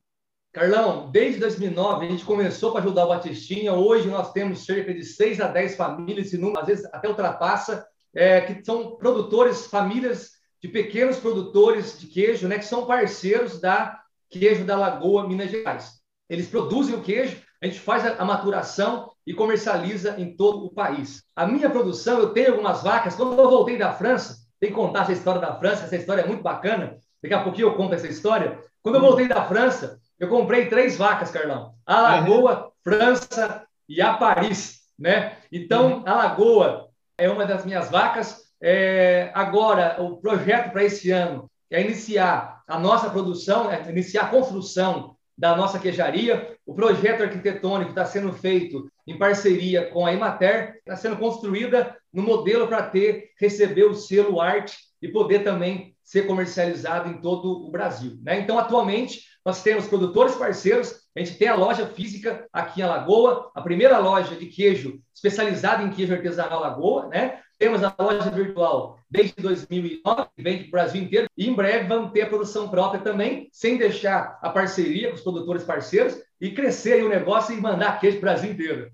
Carlão, 0.52 1.10
desde 1.10 1.40
2009 1.40 2.06
a 2.06 2.10
gente 2.10 2.24
começou 2.24 2.72
para 2.72 2.82
ajudar 2.82 3.06
o 3.06 3.08
Batistinha. 3.08 3.72
Hoje 3.72 4.08
nós 4.08 4.32
temos 4.32 4.66
cerca 4.66 4.92
de 4.92 5.02
6 5.02 5.40
a 5.40 5.48
10 5.48 5.76
famílias, 5.76 6.32
e 6.32 6.38
número, 6.38 6.60
às 6.60 6.66
vezes 6.66 6.84
até 6.92 7.08
ultrapassa, 7.08 7.86
é, 8.14 8.42
que 8.42 8.62
são 8.62 8.96
produtores, 8.96 9.66
famílias 9.66 10.32
de 10.60 10.68
pequenos 10.68 11.18
produtores 11.18 11.98
de 11.98 12.06
queijo, 12.06 12.46
né, 12.46 12.58
que 12.58 12.64
são 12.64 12.86
parceiros 12.86 13.60
da 13.60 13.98
Queijo 14.30 14.64
da 14.64 14.76
Lagoa, 14.76 15.26
Minas 15.26 15.50
Gerais. 15.50 16.00
Eles 16.28 16.48
produzem 16.48 16.94
o 16.94 17.02
queijo, 17.02 17.42
a 17.60 17.66
gente 17.66 17.80
faz 17.80 18.06
a, 18.06 18.14
a 18.14 18.24
maturação 18.24 19.11
e 19.26 19.34
comercializa 19.34 20.16
em 20.18 20.36
todo 20.36 20.66
o 20.66 20.70
país. 20.72 21.22
A 21.34 21.46
minha 21.46 21.70
produção, 21.70 22.18
eu 22.18 22.30
tenho 22.30 22.52
algumas 22.52 22.82
vacas. 22.82 23.14
Quando 23.14 23.38
eu 23.38 23.48
voltei 23.48 23.78
da 23.78 23.92
França, 23.92 24.38
tem 24.60 24.70
que 24.70 24.76
contar 24.76 25.02
essa 25.02 25.12
história 25.12 25.40
da 25.40 25.54
França, 25.54 25.84
essa 25.84 25.96
história 25.96 26.22
é 26.22 26.26
muito 26.26 26.42
bacana. 26.42 26.96
Daqui 27.22 27.34
a 27.34 27.42
pouquinho 27.42 27.68
eu 27.68 27.74
conto 27.74 27.94
essa 27.94 28.08
história. 28.08 28.58
Quando 28.82 28.96
eu 28.96 29.00
voltei 29.00 29.28
da 29.28 29.44
França, 29.44 29.98
eu 30.18 30.28
comprei 30.28 30.66
três 30.66 30.96
vacas, 30.96 31.30
Carlão. 31.30 31.74
A 31.86 32.00
Lagoa, 32.00 32.72
França 32.82 33.64
e 33.88 34.00
a 34.00 34.14
Paris, 34.14 34.80
né? 34.98 35.36
Então, 35.50 35.98
uhum. 35.98 36.02
a 36.06 36.14
Lagoa 36.14 36.88
é 37.16 37.28
uma 37.28 37.46
das 37.46 37.64
minhas 37.64 37.90
vacas. 37.90 38.42
É, 38.60 39.30
agora, 39.34 39.96
o 40.00 40.16
projeto 40.18 40.70
para 40.72 40.84
esse 40.84 41.10
ano 41.10 41.50
é 41.70 41.80
iniciar 41.80 42.62
a 42.68 42.78
nossa 42.78 43.10
produção, 43.10 43.70
é 43.70 43.88
iniciar 43.90 44.24
a 44.24 44.28
construção 44.28 45.16
da 45.36 45.56
nossa 45.56 45.78
queijaria. 45.78 46.56
O 46.66 46.74
projeto 46.74 47.22
arquitetônico 47.22 47.90
está 47.90 48.04
sendo 48.04 48.32
feito 48.32 48.90
em 49.06 49.18
parceria 49.18 49.90
com 49.90 50.06
a 50.06 50.12
Imater, 50.12 50.76
está 50.78 50.96
sendo 50.96 51.16
construída 51.16 51.96
no 52.12 52.22
modelo 52.22 52.68
para 52.68 52.82
ter, 52.82 53.30
receber 53.38 53.84
o 53.84 53.94
selo 53.94 54.40
arte 54.40 54.76
e 55.00 55.08
poder 55.08 55.42
também 55.42 55.96
ser 56.04 56.26
comercializado 56.26 57.08
em 57.08 57.20
todo 57.20 57.66
o 57.66 57.70
Brasil. 57.70 58.18
Né? 58.22 58.40
Então, 58.40 58.58
atualmente, 58.58 59.22
nós 59.44 59.62
temos 59.62 59.86
produtores 59.86 60.34
parceiros, 60.34 61.02
a 61.16 61.20
gente 61.20 61.36
tem 61.36 61.48
a 61.48 61.54
loja 61.54 61.86
física 61.86 62.46
aqui 62.52 62.80
em 62.80 62.84
Alagoa, 62.84 63.50
a 63.54 63.60
primeira 63.60 63.98
loja 63.98 64.36
de 64.36 64.46
queijo 64.46 65.00
especializada 65.14 65.82
em 65.82 65.90
queijo 65.90 66.14
artesanal 66.14 66.60
Lagoa, 66.60 67.08
né? 67.08 67.40
Temos 67.58 67.82
a 67.82 67.94
loja 67.98 68.30
virtual 68.30 68.98
desde 69.12 69.42
2009, 69.42 70.28
que 70.34 70.42
vem 70.42 70.58
para 70.60 70.68
o 70.68 70.70
Brasil 70.70 71.02
inteiro, 71.02 71.28
e 71.36 71.46
em 71.46 71.54
breve 71.54 71.86
vamos 71.86 72.12
ter 72.12 72.22
a 72.22 72.26
produção 72.26 72.70
própria 72.70 73.02
também, 73.02 73.46
sem 73.52 73.76
deixar 73.76 74.38
a 74.40 74.48
parceria 74.48 75.10
com 75.10 75.16
os 75.16 75.20
produtores 75.20 75.64
parceiros 75.64 76.18
e 76.40 76.50
crescer 76.50 77.04
o 77.04 77.10
negócio 77.10 77.54
e 77.54 77.60
mandar 77.60 78.00
queijo 78.00 78.18
para 78.18 78.30
o 78.30 78.32
Brasil 78.32 78.50
inteiro. 78.50 78.90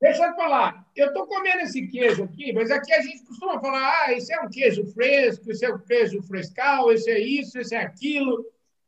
Deixa 0.00 0.24
eu 0.24 0.34
falar, 0.34 0.86
eu 0.96 1.08
estou 1.08 1.26
comendo 1.26 1.60
esse 1.60 1.86
queijo 1.88 2.24
aqui, 2.24 2.54
mas 2.54 2.70
aqui 2.70 2.90
a 2.90 3.02
gente 3.02 3.22
costuma 3.26 3.60
falar: 3.60 4.06
ah, 4.06 4.12
esse 4.14 4.32
é 4.32 4.40
um 4.40 4.48
queijo 4.48 4.86
fresco, 4.94 5.50
esse 5.50 5.66
é 5.66 5.74
um 5.74 5.78
queijo 5.78 6.22
frescal, 6.22 6.90
esse 6.90 7.10
é 7.10 7.18
isso, 7.20 7.58
esse 7.58 7.74
é 7.74 7.82
aquilo. 7.82 8.42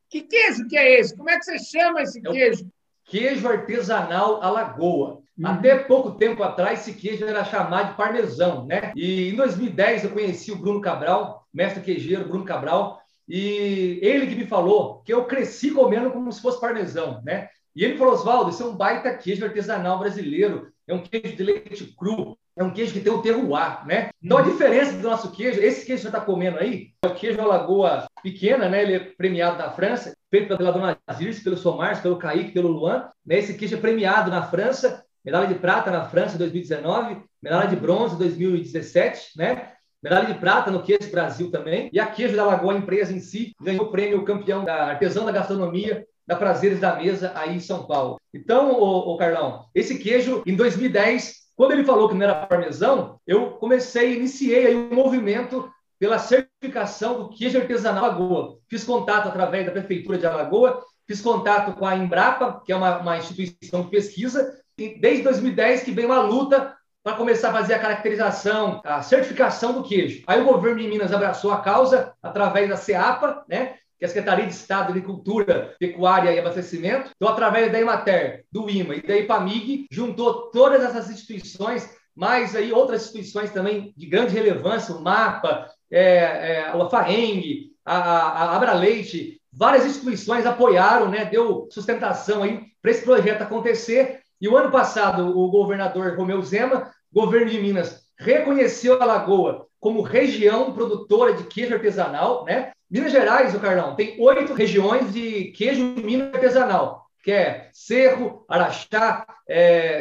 Que 0.09 0.23
queijo 0.23 0.67
que 0.69 0.76
é 0.76 0.99
esse? 0.99 1.14
Como 1.14 1.29
é 1.29 1.38
que 1.38 1.45
você 1.45 1.59
chama 1.59 2.00
esse 2.00 2.19
é 2.19 2.23
queijo? 2.23 2.67
Queijo 3.12 3.47
artesanal 3.47 4.42
Alagoa. 4.42 5.19
Uhum. 5.37 5.47
Até 5.47 5.76
pouco 5.76 6.12
tempo 6.12 6.42
atrás, 6.42 6.81
esse 6.81 6.95
queijo 6.95 7.26
era 7.26 7.45
chamado 7.45 7.90
de 7.90 7.97
parmesão, 7.99 8.64
né? 8.64 8.90
E 8.97 9.28
em 9.28 9.37
2010 9.37 10.04
eu 10.04 10.11
conheci 10.12 10.50
o 10.50 10.57
Bruno 10.57 10.81
Cabral, 10.81 11.47
mestre 11.52 11.83
queijeiro 11.83 12.26
Bruno 12.26 12.47
Cabral, 12.47 13.02
e 13.28 13.99
ele 14.00 14.28
que 14.28 14.35
me 14.35 14.47
falou 14.47 15.02
que 15.04 15.12
eu 15.12 15.26
cresci 15.26 15.73
comendo 15.73 16.11
como 16.11 16.33
se 16.33 16.40
fosse 16.40 16.59
parmesão, 16.59 17.21
né? 17.23 17.50
E 17.76 17.85
ele 17.85 17.99
falou, 17.99 18.14
Oswaldo, 18.14 18.49
isso 18.49 18.62
é 18.62 18.66
um 18.66 18.76
baita 18.76 19.14
queijo 19.14 19.45
artesanal 19.45 19.99
brasileiro, 19.99 20.73
é 20.88 20.95
um 20.95 21.02
queijo 21.02 21.37
de 21.37 21.42
leite 21.42 21.95
cru, 21.95 22.38
é 22.56 22.62
um 22.62 22.71
queijo 22.71 22.92
que 22.92 23.00
tem 23.00 23.12
o 23.12 23.23
terroir, 23.23 23.87
né? 23.87 24.11
Então 24.23 24.38
a 24.38 24.42
diferença 24.42 24.92
do 24.92 25.09
nosso 25.09 25.30
queijo, 25.30 25.61
esse 25.61 25.87
queijo 25.87 26.02
que 26.02 26.09
você 26.11 26.16
está 26.16 26.21
comendo 26.21 26.59
aí, 26.59 26.90
é 27.02 27.09
o 27.09 27.14
queijo 27.14 27.40
Alagoa 27.40 28.06
pequena, 28.23 28.68
né? 28.68 28.82
Ele 28.82 28.94
é 28.94 28.99
premiado 28.99 29.59
na 29.59 29.71
França, 29.71 30.14
feito 30.30 30.56
pela 30.56 30.73
dona 30.73 30.97
Zirce, 31.14 31.42
pelo 31.42 31.56
Somars, 31.56 32.00
pelo 32.00 32.16
Kaique, 32.16 32.52
pelo 32.52 32.68
Luan. 32.68 33.09
Né? 33.25 33.38
Esse 33.38 33.54
queijo 33.54 33.76
é 33.76 33.80
premiado 33.80 34.30
na 34.30 34.42
França, 34.42 35.04
medalha 35.25 35.47
de 35.47 35.54
prata 35.54 35.90
na 35.90 36.04
França 36.04 36.35
em 36.35 36.38
2019, 36.38 37.23
medalha 37.42 37.68
de 37.68 37.76
bronze 37.76 38.14
em 38.14 38.18
2017, 38.18 39.30
né? 39.37 39.73
Medalha 40.02 40.26
de 40.26 40.35
prata 40.35 40.68
no 40.68 40.82
Queijo 40.82 41.12
Brasil 41.12 41.49
também. 41.49 41.88
E 41.92 42.00
a 42.00 42.06
Queijo 42.06 42.35
da 42.35 42.44
Lagoa, 42.44 42.75
a 42.75 42.76
empresa 42.76 43.12
em 43.12 43.21
si, 43.21 43.52
ganhou 43.62 43.85
o 43.85 43.90
prêmio 43.92 44.25
campeão 44.25 44.64
da 44.64 44.87
artesão 44.87 45.25
da 45.25 45.30
gastronomia 45.30 46.04
da 46.26 46.37
Prazeres 46.37 46.80
da 46.80 46.97
Mesa 46.97 47.32
aí 47.35 47.56
em 47.56 47.61
São 47.61 47.87
Paulo. 47.87 48.21
Então, 48.32 48.73
o, 48.73 49.16
Carlão, 49.16 49.66
esse 49.75 49.99
queijo, 49.99 50.42
em 50.47 50.56
2010, 50.56 51.42
quando 51.56 51.73
ele 51.73 51.85
falou 51.85 52.09
que 52.09 52.14
não 52.14 52.23
era 52.23 52.47
parmesão, 52.47 53.21
eu 53.26 53.50
comecei, 53.52 54.16
iniciei 54.16 54.66
aí 54.66 54.76
um 54.76 54.94
movimento 54.94 55.71
pela 55.99 56.18
certificação 56.18 57.18
do 57.18 57.28
queijo 57.28 57.59
artesanal 57.59 58.04
Alagoa. 58.04 58.59
Fiz 58.68 58.82
contato 58.82 59.28
através 59.28 59.64
da 59.64 59.73
Prefeitura 59.73 60.18
de 60.18 60.26
Alagoa, 60.26 60.82
fiz 61.06 61.21
contato 61.21 61.76
com 61.76 61.87
a 61.87 61.94
Embrapa, 61.94 62.61
que 62.64 62.73
é 62.73 62.76
uma, 62.76 62.99
uma 62.99 63.18
instituição 63.18 63.82
de 63.82 63.90
pesquisa, 63.90 64.52
e 64.76 64.99
desde 64.99 65.23
2010 65.23 65.82
que 65.82 65.92
vem 65.92 66.06
uma 66.06 66.21
luta 66.21 66.75
para 67.04 67.16
começar 67.16 67.50
a 67.50 67.52
fazer 67.52 67.75
a 67.75 67.78
caracterização, 67.78 68.80
a 68.85 69.02
certificação 69.02 69.73
do 69.73 69.82
queijo. 69.82 70.23
Aí 70.26 70.40
o 70.40 70.44
governo 70.44 70.80
de 70.80 70.88
Minas 70.88 71.12
abraçou 71.12 71.52
a 71.52 71.61
causa 71.61 72.14
através 72.23 72.68
da 72.68 72.76
CEAPA, 72.76 73.44
né? 73.49 73.76
Que 74.02 74.06
é 74.06 74.06
a 74.06 74.09
Secretaria 74.09 74.47
de 74.47 74.52
Estado 74.52 74.87
de 74.87 74.99
Agricultura, 74.99 75.76
Pecuária 75.78 76.32
e 76.32 76.38
Abastecimento, 76.40 77.12
então, 77.14 77.32
através 77.32 77.71
da 77.71 77.80
Emater, 77.80 78.44
do 78.50 78.68
IMA 78.68 78.97
e 78.97 79.06
da 79.06 79.16
IPAMIG, 79.16 79.87
juntou 79.92 80.50
todas 80.50 80.82
essas 80.82 81.09
instituições, 81.09 81.88
mais 82.12 82.56
aí 82.56 82.73
outras 82.73 83.02
instituições 83.02 83.52
também 83.52 83.94
de 83.97 84.06
grande 84.06 84.35
relevância, 84.35 84.92
o 84.92 85.00
MAPA, 85.00 85.68
é, 85.88 86.04
é, 86.04 86.64
a 86.64 86.88
FAENG, 86.88 87.71
a, 87.85 87.97
a 87.97 88.56
Abra 88.56 88.73
Leite, 88.73 89.40
várias 89.52 89.87
instituições 89.87 90.47
apoiaram, 90.47 91.09
né, 91.09 91.25
deu 91.25 91.68
sustentação 91.71 92.42
aí 92.42 92.61
para 92.82 92.90
esse 92.90 93.04
projeto 93.04 93.42
acontecer. 93.42 94.18
E 94.40 94.49
o 94.49 94.56
ano 94.56 94.73
passado, 94.73 95.38
o 95.38 95.49
governador 95.49 96.16
Romeu 96.16 96.42
Zema, 96.42 96.90
governo 97.12 97.49
de 97.49 97.61
Minas, 97.61 98.02
reconheceu 98.18 99.00
a 99.00 99.04
Lagoa 99.04 99.68
como 99.78 100.02
região 100.02 100.73
produtora 100.73 101.35
de 101.35 101.44
queijo 101.44 101.75
artesanal, 101.75 102.44
né? 102.44 102.73
Minas 102.93 103.11
Gerais, 103.11 103.55
o 103.55 103.59
Carlão, 103.59 103.97
tem 103.97 104.21
oito 104.21 104.53
regiões 104.53 105.15
de 105.15 105.45
queijo 105.53 105.83
Minas 105.83 106.35
artesanal, 106.35 107.07
que 107.25 107.33
é 107.33 107.71
Cerro, 107.73 108.45
Araxá, 108.47 109.25
é, 109.49 110.01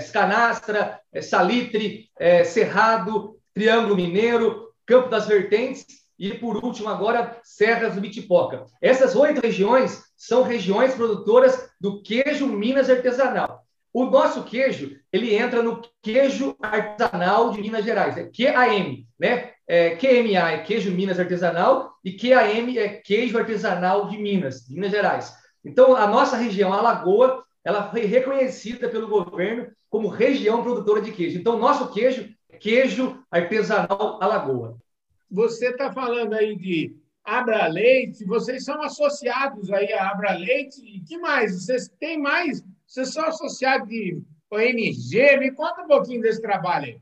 é, 1.14 1.22
Salitre, 1.22 2.10
é, 2.20 2.44
Cerrado, 2.44 3.38
Triângulo 3.54 3.96
Mineiro, 3.96 4.74
Campo 4.86 5.08
das 5.08 5.26
Vertentes 5.26 5.86
e, 6.20 6.34
por 6.34 6.58
último, 6.58 6.90
agora, 6.90 7.40
Serras 7.44 7.96
do 7.96 8.02
Bitipoca. 8.02 8.66
Essas 8.82 9.16
oito 9.16 9.40
regiões 9.40 10.04
são 10.18 10.44
regiões 10.44 10.94
produtoras 10.94 11.70
do 11.80 12.04
queijo 12.04 12.46
Minas 12.46 12.90
artesanal. 12.90 13.66
O 13.94 14.06
nosso 14.06 14.44
queijo, 14.44 14.98
ele 15.12 15.36
entra 15.36 15.62
no 15.62 15.82
queijo 16.02 16.56
artesanal 16.62 17.52
de 17.52 17.62
Minas 17.62 17.84
Gerais, 17.84 18.18
é 18.18 18.24
QAM, 18.24 19.06
né? 19.20 19.52
É, 19.68 19.96
QMA 19.96 20.52
é 20.52 20.58
queijo 20.60 20.92
Minas 20.92 21.20
artesanal 21.20 21.94
e 22.04 22.14
QAM 22.14 22.78
é 22.78 22.90
queijo 22.90 23.38
artesanal 23.38 24.08
de 24.08 24.18
Minas, 24.18 24.68
Minas 24.70 24.92
Gerais. 24.92 25.34
Então, 25.64 25.96
a 25.96 26.08
nossa 26.08 26.38
região, 26.38 26.74
a 26.74 26.82
Lagoa, 26.82 27.44
ela 27.64 27.90
foi 27.92 28.06
reconhecida 28.06 28.90
pelo 28.90 29.08
governo 29.08 29.68
como 29.90 30.08
região 30.08 30.64
produtora 30.64 31.02
de 31.02 31.12
queijo. 31.12 31.38
Então, 31.38 31.60
nosso 31.60 31.92
queijo 31.92 32.30
é 32.50 32.58
queijo 32.58 33.22
artesanal 33.30 34.20
Alagoa. 34.22 34.78
Você 35.30 35.68
está 35.70 35.92
falando 35.92 36.34
aí 36.34 36.56
de 36.56 36.96
Abra 37.24 37.68
Leite, 37.68 38.26
vocês 38.26 38.64
são 38.64 38.82
associados 38.82 39.72
aí 39.72 39.94
a 39.94 40.10
Abra 40.10 40.34
Leite, 40.34 40.82
e 40.82 41.02
que 41.02 41.18
mais? 41.18 41.64
Vocês 41.64 41.90
têm 42.00 42.18
mais 42.20 42.64
vocês 42.92 43.14
são 43.14 43.26
associados 43.26 43.88
de 43.88 44.22
ONG? 44.52 45.38
Me 45.40 45.52
conta 45.52 45.82
um 45.82 45.88
pouquinho 45.88 46.22
desse 46.22 46.42
trabalho 46.42 46.86
aí. 46.86 47.02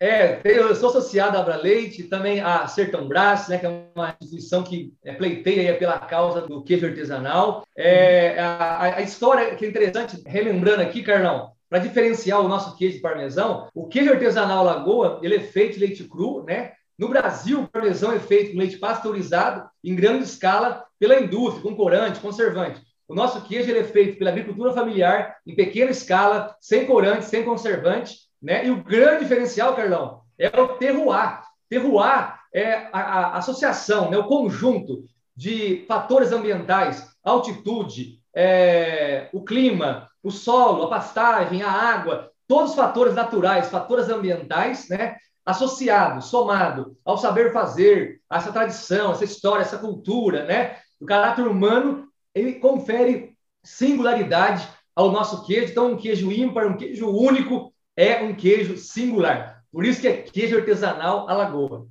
É, 0.00 0.40
eu 0.44 0.74
sou 0.74 0.88
associado 0.90 1.36
à 1.36 1.40
Abra 1.40 1.56
Leite, 1.56 2.04
também 2.04 2.40
à 2.40 2.66
Sertão 2.68 3.06
Brás, 3.06 3.48
né, 3.48 3.58
que 3.58 3.66
é 3.66 3.88
uma 3.94 4.16
instituição 4.22 4.62
que 4.62 4.94
é, 5.04 5.12
pleiteia 5.12 5.76
pela 5.76 5.98
causa 5.98 6.42
do 6.42 6.62
queijo 6.62 6.86
artesanal. 6.86 7.66
É, 7.76 8.38
a, 8.38 8.96
a, 8.96 9.02
história 9.02 9.54
que 9.56 9.66
é 9.66 9.68
interessante, 9.68 10.22
relembrando 10.24 10.82
aqui, 10.82 11.02
Carlão, 11.02 11.50
para 11.68 11.80
diferenciar 11.80 12.40
o 12.40 12.48
nosso 12.48 12.76
queijo 12.76 13.02
parmesão, 13.02 13.68
o 13.74 13.88
queijo 13.88 14.12
artesanal 14.12 14.64
Lagoa, 14.64 15.20
ele 15.22 15.34
é 15.34 15.40
feito 15.40 15.74
de 15.74 15.80
leite 15.80 16.04
cru, 16.04 16.44
né? 16.44 16.72
No 16.96 17.08
Brasil, 17.08 17.62
o 17.62 17.68
parmesão 17.68 18.12
é 18.12 18.18
feito 18.18 18.52
com 18.52 18.58
leite 18.58 18.78
pasteurizado 18.78 19.68
em 19.84 19.94
grande 19.94 20.24
escala 20.24 20.84
pela 20.98 21.20
indústria, 21.20 21.62
com 21.62 21.76
corante, 21.76 22.20
conservante. 22.20 22.80
O 23.08 23.14
nosso 23.14 23.40
queijo 23.40 23.74
é 23.74 23.82
feito 23.82 24.18
pela 24.18 24.30
agricultura 24.30 24.74
familiar, 24.74 25.38
em 25.46 25.54
pequena 25.54 25.90
escala, 25.90 26.54
sem 26.60 26.84
corante, 26.84 27.24
sem 27.24 27.42
conservante. 27.42 28.28
Né? 28.40 28.66
E 28.66 28.70
o 28.70 28.84
grande 28.84 29.22
diferencial, 29.22 29.74
Carlão, 29.74 30.20
é 30.38 30.48
o 30.60 30.68
terroir. 30.76 31.40
Terroir 31.70 32.34
é 32.54 32.88
a, 32.92 33.00
a 33.00 33.38
associação, 33.38 34.10
né? 34.10 34.18
o 34.18 34.26
conjunto 34.26 35.04
de 35.34 35.86
fatores 35.88 36.32
ambientais, 36.32 37.02
altitude, 37.24 38.20
é, 38.34 39.30
o 39.32 39.42
clima, 39.42 40.10
o 40.22 40.30
solo, 40.30 40.84
a 40.84 40.90
pastagem, 40.90 41.62
a 41.62 41.70
água, 41.70 42.30
todos 42.46 42.70
os 42.70 42.76
fatores 42.76 43.14
naturais, 43.14 43.70
fatores 43.70 44.10
ambientais, 44.10 44.86
né? 44.90 45.16
associado, 45.46 46.20
somado 46.20 46.94
ao 47.06 47.16
saber 47.16 47.54
fazer, 47.54 48.20
a 48.28 48.36
essa 48.36 48.52
tradição, 48.52 49.12
essa 49.12 49.24
história, 49.24 49.62
essa 49.62 49.78
cultura, 49.78 50.44
né? 50.44 50.76
o 51.00 51.06
caráter 51.06 51.46
humano 51.46 52.07
ele 52.38 52.54
confere 52.54 53.36
singularidade 53.62 54.68
ao 54.94 55.12
nosso 55.12 55.44
queijo. 55.44 55.72
Então, 55.72 55.92
um 55.92 55.96
queijo 55.96 56.32
ímpar, 56.32 56.66
um 56.66 56.76
queijo 56.76 57.08
único, 57.08 57.72
é 57.96 58.22
um 58.22 58.34
queijo 58.34 58.76
singular. 58.76 59.64
Por 59.70 59.84
isso 59.84 60.00
que 60.00 60.08
é 60.08 60.22
queijo 60.22 60.56
artesanal 60.56 61.28
Alagoa. 61.28 61.86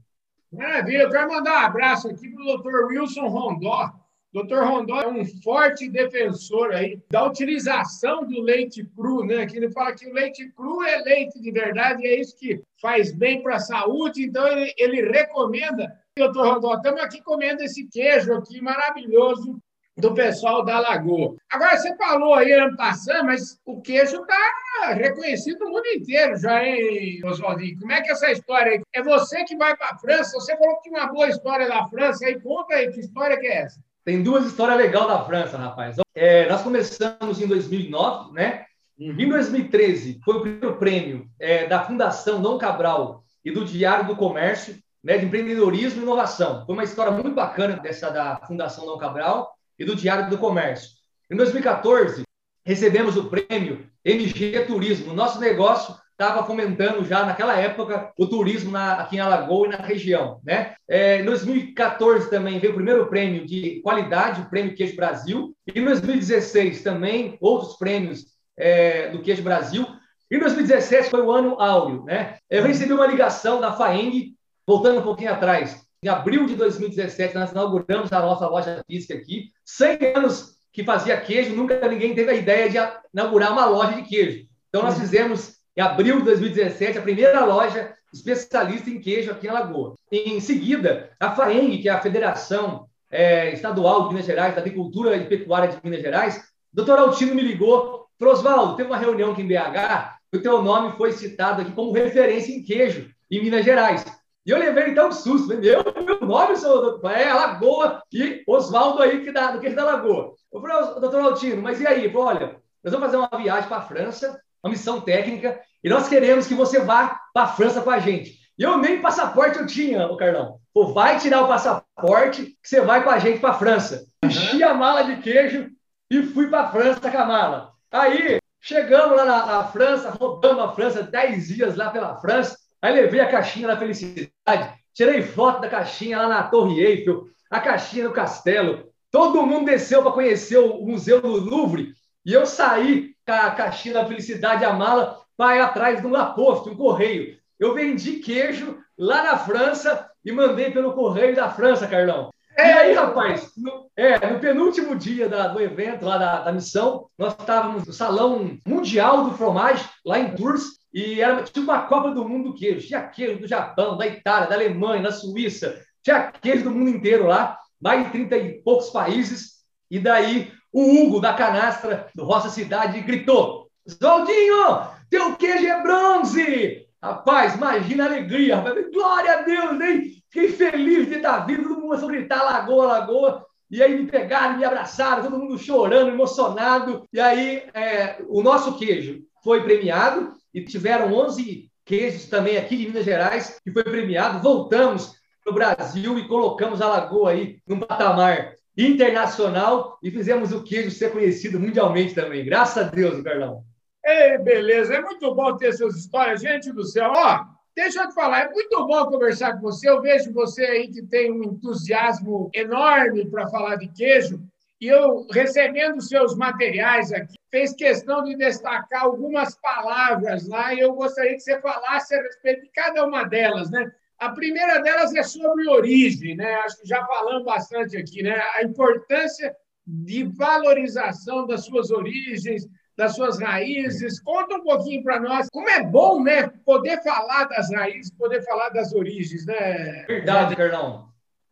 Maravilha. 0.51 1.03
Eu 1.03 1.09
quero 1.09 1.29
mandar 1.29 1.63
um 1.63 1.65
abraço 1.65 2.07
aqui 2.09 2.29
para 2.29 2.41
o 2.41 2.45
doutor 2.45 2.85
Wilson 2.87 3.27
Rondó. 3.27 3.91
Dr. 4.33 4.59
Rondon 4.59 4.99
é 4.99 5.07
um 5.07 5.25
forte 5.41 5.89
defensor 5.89 6.71
aí 6.71 7.01
da 7.09 7.25
utilização 7.25 8.25
do 8.25 8.41
leite 8.41 8.83
cru, 8.95 9.25
né? 9.25 9.45
Que 9.45 9.57
ele 9.57 9.71
fala 9.71 9.95
que 9.95 10.05
o 10.05 10.13
leite 10.13 10.49
cru 10.51 10.83
é 10.83 10.97
leite 10.97 11.41
de 11.41 11.51
verdade 11.51 12.03
e 12.03 12.07
é 12.07 12.19
isso 12.19 12.35
que 12.37 12.61
faz 12.81 13.11
bem 13.11 13.41
para 13.41 13.55
a 13.55 13.59
saúde. 13.59 14.23
Então 14.23 14.45
ele, 14.47 14.73
ele 14.77 15.01
recomenda. 15.09 15.97
Doutor 16.17 16.55
Rondon, 16.55 16.75
estamos 16.75 17.01
aqui 17.01 17.21
comendo 17.21 17.63
esse 17.63 17.87
queijo 17.87 18.33
aqui 18.33 18.59
maravilhoso 18.59 19.59
do 19.97 20.13
pessoal 20.13 20.63
da 20.63 20.79
Lagoa. 20.79 21.35
Agora, 21.51 21.77
você 21.77 21.95
falou 21.95 22.35
aí 22.35 22.51
ano 22.51 22.77
passado, 22.77 23.25
mas 23.25 23.59
o 23.65 23.81
queijo 23.81 24.21
está 24.21 24.93
reconhecido 24.93 25.65
no 25.65 25.71
mundo 25.71 25.87
inteiro 25.87 26.37
já, 26.37 26.63
hein, 26.63 27.19
Oswaldinho? 27.25 27.79
Como 27.79 27.91
é 27.91 28.01
que 28.01 28.09
é 28.09 28.11
essa 28.11 28.31
história 28.31 28.73
aí? 28.73 28.81
É 28.93 29.01
você 29.01 29.43
que 29.43 29.57
vai 29.57 29.75
para 29.75 29.89
a 29.89 29.97
França? 29.97 30.39
Você 30.39 30.55
falou 30.55 30.75
que 30.75 30.89
tinha 30.89 31.01
uma 31.01 31.11
boa 31.11 31.27
história 31.27 31.67
da 31.67 31.87
França 31.87 32.25
aí. 32.25 32.39
Conta 32.39 32.75
aí, 32.75 32.91
que 32.91 32.99
história 32.99 33.39
que 33.39 33.47
é 33.47 33.63
essa? 33.63 33.79
Tem 34.05 34.21
duas 34.21 34.45
histórias 34.45 34.77
legais 34.77 35.07
da 35.07 35.25
França, 35.25 35.57
rapaz. 35.57 35.97
É, 36.13 36.47
nós 36.47 36.61
começamos 36.61 37.41
em 37.41 37.47
2009, 37.47 38.33
né? 38.33 38.65
Em 38.99 39.27
2013, 39.27 40.19
foi 40.23 40.35
o 40.35 40.41
primeiro 40.41 40.75
prêmio 40.77 41.27
é, 41.39 41.67
da 41.67 41.83
Fundação 41.83 42.41
Dom 42.41 42.57
Cabral 42.57 43.23
e 43.43 43.51
do 43.51 43.63
Diário 43.65 44.07
do 44.07 44.15
Comércio, 44.15 44.75
né, 45.03 45.17
de 45.17 45.25
empreendedorismo 45.25 45.99
e 45.99 46.03
inovação. 46.03 46.65
Foi 46.65 46.73
uma 46.73 46.83
história 46.83 47.11
muito 47.11 47.29
bacana 47.31 47.77
dessa 47.77 48.09
da 48.09 48.37
Fundação 48.47 48.85
Dom 48.85 48.97
Cabral 48.97 49.56
e 49.77 49.85
do 49.85 49.95
Diário 49.95 50.29
do 50.29 50.37
Comércio. 50.37 50.91
Em 51.29 51.35
2014, 51.35 52.23
recebemos 52.65 53.15
o 53.17 53.29
prêmio 53.29 53.85
MG 54.03 54.65
Turismo. 54.65 55.13
Nosso 55.13 55.39
negócio 55.39 55.95
estava 56.11 56.43
fomentando 56.45 57.05
já 57.05 57.23
naquela 57.23 57.55
época 57.55 58.11
o 58.17 58.25
turismo 58.25 58.71
na, 58.71 58.95
aqui 58.95 59.17
em 59.17 59.19
Alagoas 59.19 59.69
e 59.69 59.77
na 59.77 59.85
região. 59.85 60.41
Né? 60.43 60.73
É, 60.87 61.21
em 61.21 61.25
2014 61.25 62.29
também 62.29 62.59
veio 62.59 62.73
o 62.73 62.75
primeiro 62.75 63.05
prêmio 63.07 63.45
de 63.45 63.81
qualidade, 63.81 64.41
o 64.41 64.49
Prêmio 64.49 64.75
Queijo 64.75 64.95
Brasil. 64.95 65.55
E 65.67 65.79
em 65.79 65.85
2016 65.85 66.81
também 66.81 67.37
outros 67.39 67.77
prêmios 67.77 68.25
é, 68.57 69.09
do 69.09 69.21
Queijo 69.21 69.43
Brasil. 69.43 69.85
Em 70.31 70.39
2017 70.39 71.09
foi 71.09 71.21
o 71.21 71.31
ano 71.31 71.61
áureo. 71.61 72.03
Né? 72.03 72.37
Eu 72.49 72.63
recebi 72.63 72.91
uma 72.91 73.05
ligação 73.05 73.61
da 73.61 73.71
FAENG, 73.71 74.33
voltando 74.65 74.99
um 74.99 75.03
pouquinho 75.03 75.31
atrás, 75.31 75.86
em 76.03 76.07
abril 76.09 76.45
de 76.45 76.55
2017, 76.55 77.35
nós 77.35 77.51
inauguramos 77.51 78.11
a 78.13 78.19
nossa 78.19 78.47
loja 78.47 78.83
física 78.85 79.15
aqui. 79.15 79.51
100 79.65 80.13
anos 80.15 80.57
que 80.71 80.83
fazia 80.83 81.19
queijo, 81.19 81.55
nunca 81.55 81.87
ninguém 81.87 82.13
teve 82.13 82.29
a 82.29 82.35
ideia 82.35 82.69
de 82.69 82.77
inaugurar 83.13 83.51
uma 83.51 83.65
loja 83.65 83.93
de 83.93 84.03
queijo. 84.03 84.45
Então, 84.69 84.83
nós 84.83 84.99
fizemos, 84.99 85.55
em 85.75 85.81
abril 85.81 86.17
de 86.19 86.25
2017, 86.25 86.99
a 86.99 87.01
primeira 87.01 87.43
loja 87.43 87.95
especialista 88.13 88.89
em 88.89 88.99
queijo 88.99 89.31
aqui 89.31 89.47
em 89.47 89.51
Lagoa. 89.51 89.95
Em 90.11 90.39
seguida, 90.39 91.09
a 91.19 91.31
FAENG, 91.35 91.81
que 91.81 91.89
é 91.89 91.91
a 91.91 92.01
Federação 92.01 92.87
é, 93.09 93.53
Estadual 93.53 94.03
de 94.03 94.09
Minas 94.09 94.25
Gerais, 94.25 94.53
da 94.53 94.61
Agricultura 94.61 95.15
e 95.15 95.25
Pecuária 95.25 95.69
de 95.69 95.79
Minas 95.83 96.01
Gerais, 96.01 96.37
o 96.71 96.75
doutor 96.75 96.99
Altino 96.99 97.33
me 97.33 97.41
ligou, 97.41 98.07
falou, 98.19 98.33
Oswaldo, 98.33 98.75
teve 98.75 98.89
uma 98.89 98.97
reunião 98.97 99.31
aqui 99.31 99.41
em 99.41 99.47
BH, 99.47 100.17
o 100.33 100.39
teu 100.39 100.61
nome 100.61 100.95
foi 100.97 101.11
citado 101.11 101.61
aqui 101.61 101.71
como 101.71 101.91
referência 101.91 102.53
em 102.53 102.63
queijo 102.63 103.09
em 103.31 103.41
Minas 103.41 103.65
Gerais. 103.65 104.05
E 104.47 104.49
eu 104.49 104.57
levei 104.57 104.91
então 104.91 105.09
um 105.09 105.11
susto. 105.11 105.49
Meu, 105.49 105.83
meu 106.05 106.21
nome, 106.21 106.55
senhor, 106.55 107.01
é 107.03 107.33
Lagoa 107.33 108.01
e 108.13 108.43
Oswaldo 108.47 109.03
aí, 109.03 109.21
que 109.21 109.29
dá, 109.29 109.51
do 109.51 109.59
que 109.59 109.69
da 109.71 109.83
Lagoa. 109.83 110.35
Eu 110.53 110.61
falei, 110.61 111.01
doutor 111.01 111.19
Altino, 111.19 111.61
mas 111.61 111.81
e 111.81 111.85
aí? 111.85 112.05
Ele 112.05 112.13
falou, 112.13 112.27
olha, 112.27 112.55
nós 112.81 112.93
vamos 112.93 113.07
fazer 113.07 113.17
uma 113.17 113.37
viagem 113.37 113.67
para 113.67 113.77
a 113.77 113.81
França, 113.81 114.41
uma 114.63 114.71
missão 114.71 115.01
técnica, 115.01 115.59
e 115.83 115.89
nós 115.89 116.07
queremos 116.07 116.47
que 116.47 116.53
você 116.53 116.79
vá 116.79 117.19
para 117.33 117.43
a 117.43 117.47
França 117.47 117.81
com 117.81 117.89
a 117.89 117.99
gente. 117.99 118.39
E 118.57 118.63
eu 118.63 118.77
nem 118.77 119.01
passaporte 119.01 119.59
eu 119.59 119.67
tinha, 119.67 120.07
o 120.07 120.15
Carlão. 120.15 120.59
Pô, 120.73 120.93
vai 120.93 121.19
tirar 121.19 121.41
o 121.41 121.47
passaporte 121.49 122.45
que 122.45 122.69
você 122.69 122.79
vai 122.79 123.03
com 123.03 123.09
a 123.09 123.19
gente 123.19 123.39
para 123.39 123.49
a 123.49 123.59
França. 123.59 124.07
Enchi 124.23 124.63
a 124.63 124.73
mala 124.73 125.03
de 125.03 125.17
queijo 125.17 125.69
e 126.09 126.23
fui 126.23 126.47
para 126.47 126.61
a 126.61 126.71
França 126.71 127.11
com 127.11 127.17
a 127.17 127.25
mala. 127.25 127.73
Aí, 127.91 128.39
chegamos 128.61 129.17
lá 129.17 129.25
na, 129.25 129.45
na 129.45 129.63
França, 129.65 130.09
rodamos 130.09 130.63
a 130.63 130.71
França, 130.71 131.03
10 131.03 131.47
dias 131.49 131.75
lá 131.75 131.89
pela 131.89 132.15
França. 132.15 132.57
Aí 132.81 132.93
levei 132.93 133.19
a 133.19 133.29
caixinha 133.29 133.67
da 133.67 133.77
felicidade, 133.77 134.73
tirei 134.93 135.21
foto 135.21 135.61
da 135.61 135.69
caixinha 135.69 136.17
lá 136.19 136.27
na 136.27 136.43
Torre 136.43 136.79
Eiffel, 136.79 137.27
a 137.49 137.59
caixinha 137.59 138.05
no 138.05 138.13
castelo. 138.13 138.91
Todo 139.11 139.45
mundo 139.45 139.65
desceu 139.65 140.01
para 140.03 140.11
conhecer 140.11 140.57
o 140.57 140.85
Museu 140.85 141.21
do 141.21 141.27
Louvre 141.27 141.93
e 142.25 142.33
eu 142.33 142.45
saí 142.45 143.15
com 143.25 143.33
a 143.33 143.51
caixinha 143.51 143.93
da 143.93 144.05
felicidade, 144.05 144.65
a 144.65 144.73
mala, 144.73 145.21
para 145.35 145.55
ir 145.55 145.61
atrás 145.61 146.01
de 146.01 146.07
um 146.07 146.11
Laposte, 146.11 146.69
um 146.69 146.75
correio. 146.75 147.37
Eu 147.59 147.73
vendi 147.73 148.13
queijo 148.19 148.77
lá 148.97 149.23
na 149.23 149.37
França 149.37 150.09
e 150.23 150.31
mandei 150.31 150.71
pelo 150.71 150.93
correio 150.93 151.35
da 151.35 151.49
França, 151.49 151.87
Carlão. 151.87 152.29
E 152.57 152.61
aí, 152.61 152.93
rapaz, 152.93 153.51
no, 153.55 153.89
é, 153.95 154.31
no 154.31 154.39
penúltimo 154.39 154.95
dia 154.95 155.29
da, 155.29 155.47
do 155.47 155.61
evento, 155.61 156.03
lá 156.03 156.17
da, 156.17 156.41
da 156.41 156.51
missão, 156.51 157.07
nós 157.17 157.33
estávamos 157.39 157.85
no 157.85 157.93
Salão 157.93 158.57
Mundial 158.65 159.25
do 159.25 159.37
Fromage, 159.37 159.87
lá 160.03 160.19
em 160.19 160.35
Tours, 160.35 160.76
e 160.97 161.21
era 161.21 161.43
tipo 161.43 161.59
uma 161.59 161.83
Copa 161.83 162.09
do 162.09 162.27
Mundo 162.27 162.49
do 162.49 162.55
queijo. 162.55 162.87
Tinha 162.87 163.07
queijo 163.07 163.41
do 163.41 163.47
Japão, 163.47 163.95
da 163.95 164.07
Itália, 164.07 164.49
da 164.49 164.55
Alemanha, 164.55 165.03
da 165.03 165.11
Suíça. 165.11 165.79
Tinha 166.01 166.31
queijo 166.31 166.63
do 166.63 166.71
mundo 166.71 166.89
inteiro 166.89 167.27
lá, 167.27 167.55
mais 167.79 168.03
de 168.05 168.11
30 168.13 168.37
e 168.37 168.63
poucos 168.63 168.89
países. 168.89 169.57
E 169.91 169.99
daí 169.99 170.51
o 170.73 170.81
Hugo 170.81 171.19
da 171.19 171.35
canastra 171.35 172.07
do 172.15 172.25
Roça 172.25 172.49
Cidade 172.49 172.99
gritou: 173.01 173.69
Zoldinho, 173.87 174.87
teu 175.07 175.35
queijo 175.35 175.67
é 175.67 175.83
bronze! 175.83 176.87
Rapaz, 176.99 177.53
imagina 177.53 178.05
a 178.05 178.07
alegria, 178.07 178.55
rapaz. 178.55 178.91
Glória 178.91 179.33
a 179.33 179.41
Deus, 179.43 179.79
hein? 179.79 180.23
Fiquei 180.31 180.51
feliz 180.51 181.07
de 181.07 181.17
estar 181.17 181.45
vindo, 181.45 181.61
todo 181.61 181.75
mundo 181.75 181.81
começou 181.89 182.09
a 182.09 182.11
gritar 182.11 182.43
Lagoa, 182.43 182.87
Lagoa. 182.87 183.45
E 183.69 183.83
aí 183.83 183.95
me 183.95 184.09
pegaram, 184.09 184.57
me 184.57 184.65
abraçaram, 184.65 185.21
todo 185.21 185.37
mundo 185.37 185.59
chorando, 185.59 186.09
emocionado. 186.09 187.03
E 187.13 187.19
aí 187.19 187.69
é, 187.71 188.17
o 188.27 188.41
nosso 188.41 188.79
queijo 188.79 189.21
foi 189.43 189.61
premiado 189.61 190.35
e 190.57 190.65
tiveram 190.65 191.13
11 191.13 191.69
queijos 191.85 192.25
também 192.25 192.57
aqui 192.57 192.75
de 192.75 192.87
Minas 192.87 193.05
Gerais, 193.05 193.59
que 193.63 193.71
foi 193.71 193.83
premiado. 193.83 194.41
Voltamos 194.41 195.13
para 195.43 195.51
o 195.51 195.53
Brasil 195.53 196.17
e 196.17 196.27
colocamos 196.27 196.81
a 196.81 196.87
Lagoa 196.87 197.29
aí 197.29 197.59
num 197.67 197.79
patamar 197.79 198.55
internacional 198.75 199.99
e 200.01 200.09
fizemos 200.09 200.51
o 200.51 200.63
queijo 200.63 200.89
ser 200.89 201.11
conhecido 201.11 201.59
mundialmente 201.59 202.15
também. 202.15 202.43
Graças 202.43 202.87
a 202.87 202.89
Deus, 202.89 203.21
Carlão. 203.21 203.63
Ei, 204.03 204.39
beleza. 204.39 204.95
É 204.95 205.01
muito 205.01 205.33
bom 205.35 205.55
ter 205.55 205.67
essas 205.67 205.95
histórias. 205.95 206.41
Gente 206.41 206.71
do 206.73 206.83
céu, 206.83 207.13
ó, 207.15 207.45
deixa 207.75 208.01
eu 208.01 208.07
te 208.07 208.15
falar, 208.15 208.45
é 208.45 208.49
muito 208.49 208.83
bom 208.87 209.05
conversar 209.05 209.53
com 209.53 209.61
você. 209.61 209.87
Eu 209.87 210.01
vejo 210.01 210.33
você 210.33 210.65
aí 210.65 210.87
que 210.87 211.03
tem 211.03 211.31
um 211.31 211.43
entusiasmo 211.43 212.49
enorme 212.51 213.29
para 213.29 213.47
falar 213.47 213.75
de 213.75 213.89
queijo. 213.89 214.41
E 214.81 214.87
eu, 214.87 215.27
recebendo 215.31 216.01
seus 216.01 216.35
materiais 216.35 217.11
aqui, 217.13 217.36
fez 217.49 217.73
questão 217.73 218.23
de 218.23 218.35
destacar 218.35 219.03
algumas 219.03 219.55
palavras 219.59 220.47
lá 220.47 220.73
e 220.73 220.79
eu 220.79 220.93
gostaria 220.93 221.33
que 221.33 221.39
você 221.39 221.59
falasse 221.61 222.15
a 222.15 222.21
respeito 222.21 222.63
de 222.63 222.69
cada 222.69 223.05
uma 223.05 223.23
delas, 223.23 223.69
né? 223.69 223.91
A 224.19 224.29
primeira 224.29 224.79
delas 224.79 225.15
é 225.15 225.23
sobre 225.23 225.67
origem, 225.69 226.35
né? 226.35 226.55
Acho 226.55 226.81
que 226.81 226.87
já 226.87 227.05
falamos 227.05 227.43
bastante 227.43 227.95
aqui, 227.95 228.23
né? 228.23 228.41
A 228.55 228.63
importância 228.63 229.55
de 229.85 230.23
valorização 230.23 231.45
das 231.45 231.65
suas 231.65 231.91
origens, 231.91 232.67
das 232.97 233.15
suas 233.15 233.39
raízes. 233.39 234.19
Conta 234.19 234.55
um 234.55 234.63
pouquinho 234.63 235.03
para 235.03 235.19
nós 235.19 235.47
como 235.49 235.69
é 235.69 235.83
bom, 235.83 236.23
né? 236.23 236.49
Poder 236.65 237.01
falar 237.03 237.45
das 237.45 237.71
raízes, 237.71 238.11
poder 238.11 238.43
falar 238.43 238.69
das 238.69 238.91
origens, 238.93 239.45
né? 239.45 240.05
Verdade, 240.07 240.55
Carlão 240.55 241.07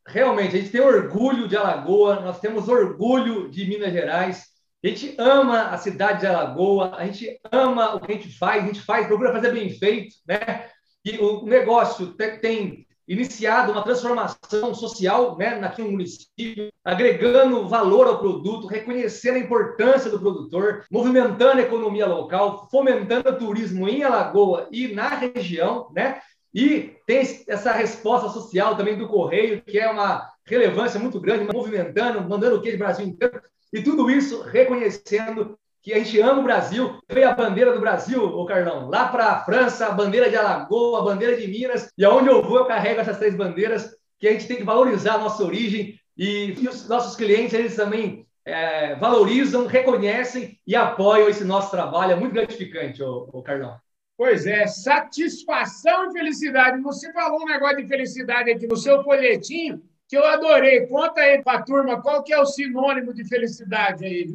realmente, 0.07 0.55
a 0.55 0.59
gente 0.59 0.71
tem 0.71 0.81
orgulho 0.81 1.47
de 1.47 1.57
Alagoa, 1.57 2.19
nós 2.19 2.39
temos 2.39 2.67
orgulho 2.67 3.49
de 3.49 3.65
Minas 3.65 3.91
Gerais, 3.91 4.54
a 4.85 4.89
gente 4.89 5.15
ama 5.17 5.69
a 5.69 5.77
cidade 5.77 6.19
de 6.19 6.27
Alagoa, 6.27 6.95
a 6.95 7.05
gente 7.05 7.39
ama 7.51 7.95
o 7.95 7.99
que 7.99 8.11
a 8.11 8.15
gente 8.15 8.37
faz, 8.37 8.63
a 8.63 8.67
gente 8.67 8.81
faz, 8.81 9.07
procura 9.07 9.31
fazer 9.31 9.51
bem 9.51 9.69
feito, 9.69 10.15
né? 10.27 10.69
E 11.03 11.17
o 11.17 11.43
negócio 11.43 12.13
tem 12.41 12.85
iniciado 13.07 13.71
uma 13.71 13.83
transformação 13.83 14.73
social 14.73 15.37
né, 15.37 15.59
aqui 15.63 15.81
no 15.81 15.91
município, 15.91 16.71
agregando 16.83 17.67
valor 17.67 18.07
ao 18.07 18.17
produto, 18.17 18.65
reconhecendo 18.67 19.35
a 19.35 19.39
importância 19.39 20.09
do 20.09 20.19
produtor, 20.19 20.85
movimentando 20.91 21.59
a 21.59 21.63
economia 21.63 22.07
local, 22.07 22.67
fomentando 22.71 23.29
o 23.29 23.37
turismo 23.37 23.87
em 23.87 24.03
Alagoa 24.03 24.67
e 24.71 24.87
na 24.87 25.09
região, 25.09 25.91
né? 25.93 26.19
E 26.53 26.95
tem 27.05 27.19
essa 27.47 27.71
resposta 27.73 28.29
social 28.29 28.77
também 28.77 28.97
do 28.97 29.07
Correio, 29.07 29.61
que 29.61 29.77
é 29.77 29.89
uma 29.89 30.31
relevância 30.45 30.99
muito 30.99 31.19
grande, 31.19 31.51
movimentando, 31.53 32.21
mandando 32.21 32.55
o 32.55 32.61
queijo 32.61 32.77
Brasil 32.77 33.05
inteiro. 33.05 33.41
E 33.75 33.83
tudo 33.83 34.09
isso 34.09 34.41
reconhecendo 34.41 35.59
que 35.83 35.91
a 35.91 35.97
gente 35.97 36.17
ama 36.21 36.39
o 36.39 36.43
Brasil. 36.43 36.97
Veio 37.11 37.27
a 37.27 37.33
bandeira 37.33 37.73
do 37.73 37.81
Brasil, 37.81 38.23
o 38.23 38.45
Carlão, 38.45 38.87
lá 38.87 39.09
para 39.09 39.25
a 39.25 39.43
França, 39.43 39.87
a 39.87 39.91
bandeira 39.91 40.29
de 40.29 40.37
Alagoa, 40.37 41.01
a 41.01 41.03
bandeira 41.03 41.35
de 41.35 41.45
Minas. 41.45 41.91
E 41.97 42.05
aonde 42.05 42.29
eu 42.29 42.41
vou, 42.41 42.59
eu 42.59 42.65
carrego 42.65 43.01
essas 43.01 43.17
três 43.17 43.35
bandeiras, 43.35 43.93
que 44.17 44.29
a 44.29 44.31
gente 44.31 44.47
tem 44.47 44.55
que 44.55 44.63
valorizar 44.63 45.15
a 45.15 45.17
nossa 45.17 45.43
origem. 45.43 45.99
E, 46.17 46.53
e 46.57 46.67
os 46.69 46.87
nossos 46.87 47.17
clientes, 47.17 47.53
eles 47.53 47.75
também 47.75 48.25
é, 48.45 48.95
valorizam, 48.95 49.67
reconhecem 49.67 50.57
e 50.65 50.73
apoiam 50.73 51.27
esse 51.27 51.43
nosso 51.43 51.69
trabalho. 51.69 52.13
É 52.13 52.15
muito 52.15 52.33
gratificante, 52.33 53.03
o, 53.03 53.29
o 53.33 53.43
Carlão. 53.43 53.75
Pois 54.17 54.47
é, 54.47 54.67
satisfação 54.67 56.09
e 56.09 56.13
felicidade. 56.13 56.81
Você 56.81 57.11
falou 57.11 57.41
um 57.41 57.45
negócio 57.45 57.75
de 57.75 57.87
felicidade 57.89 58.49
aqui 58.49 58.67
no 58.67 58.77
seu 58.77 59.03
folhetinho. 59.03 59.83
Que 60.07 60.17
eu 60.17 60.25
adorei. 60.25 60.87
Conta 60.87 61.21
aí 61.21 61.41
para 61.43 61.59
a 61.59 61.63
turma 61.63 62.01
qual 62.01 62.23
que 62.23 62.33
é 62.33 62.39
o 62.39 62.45
sinônimo 62.45 63.13
de 63.13 63.27
felicidade 63.27 64.05
aí? 64.05 64.27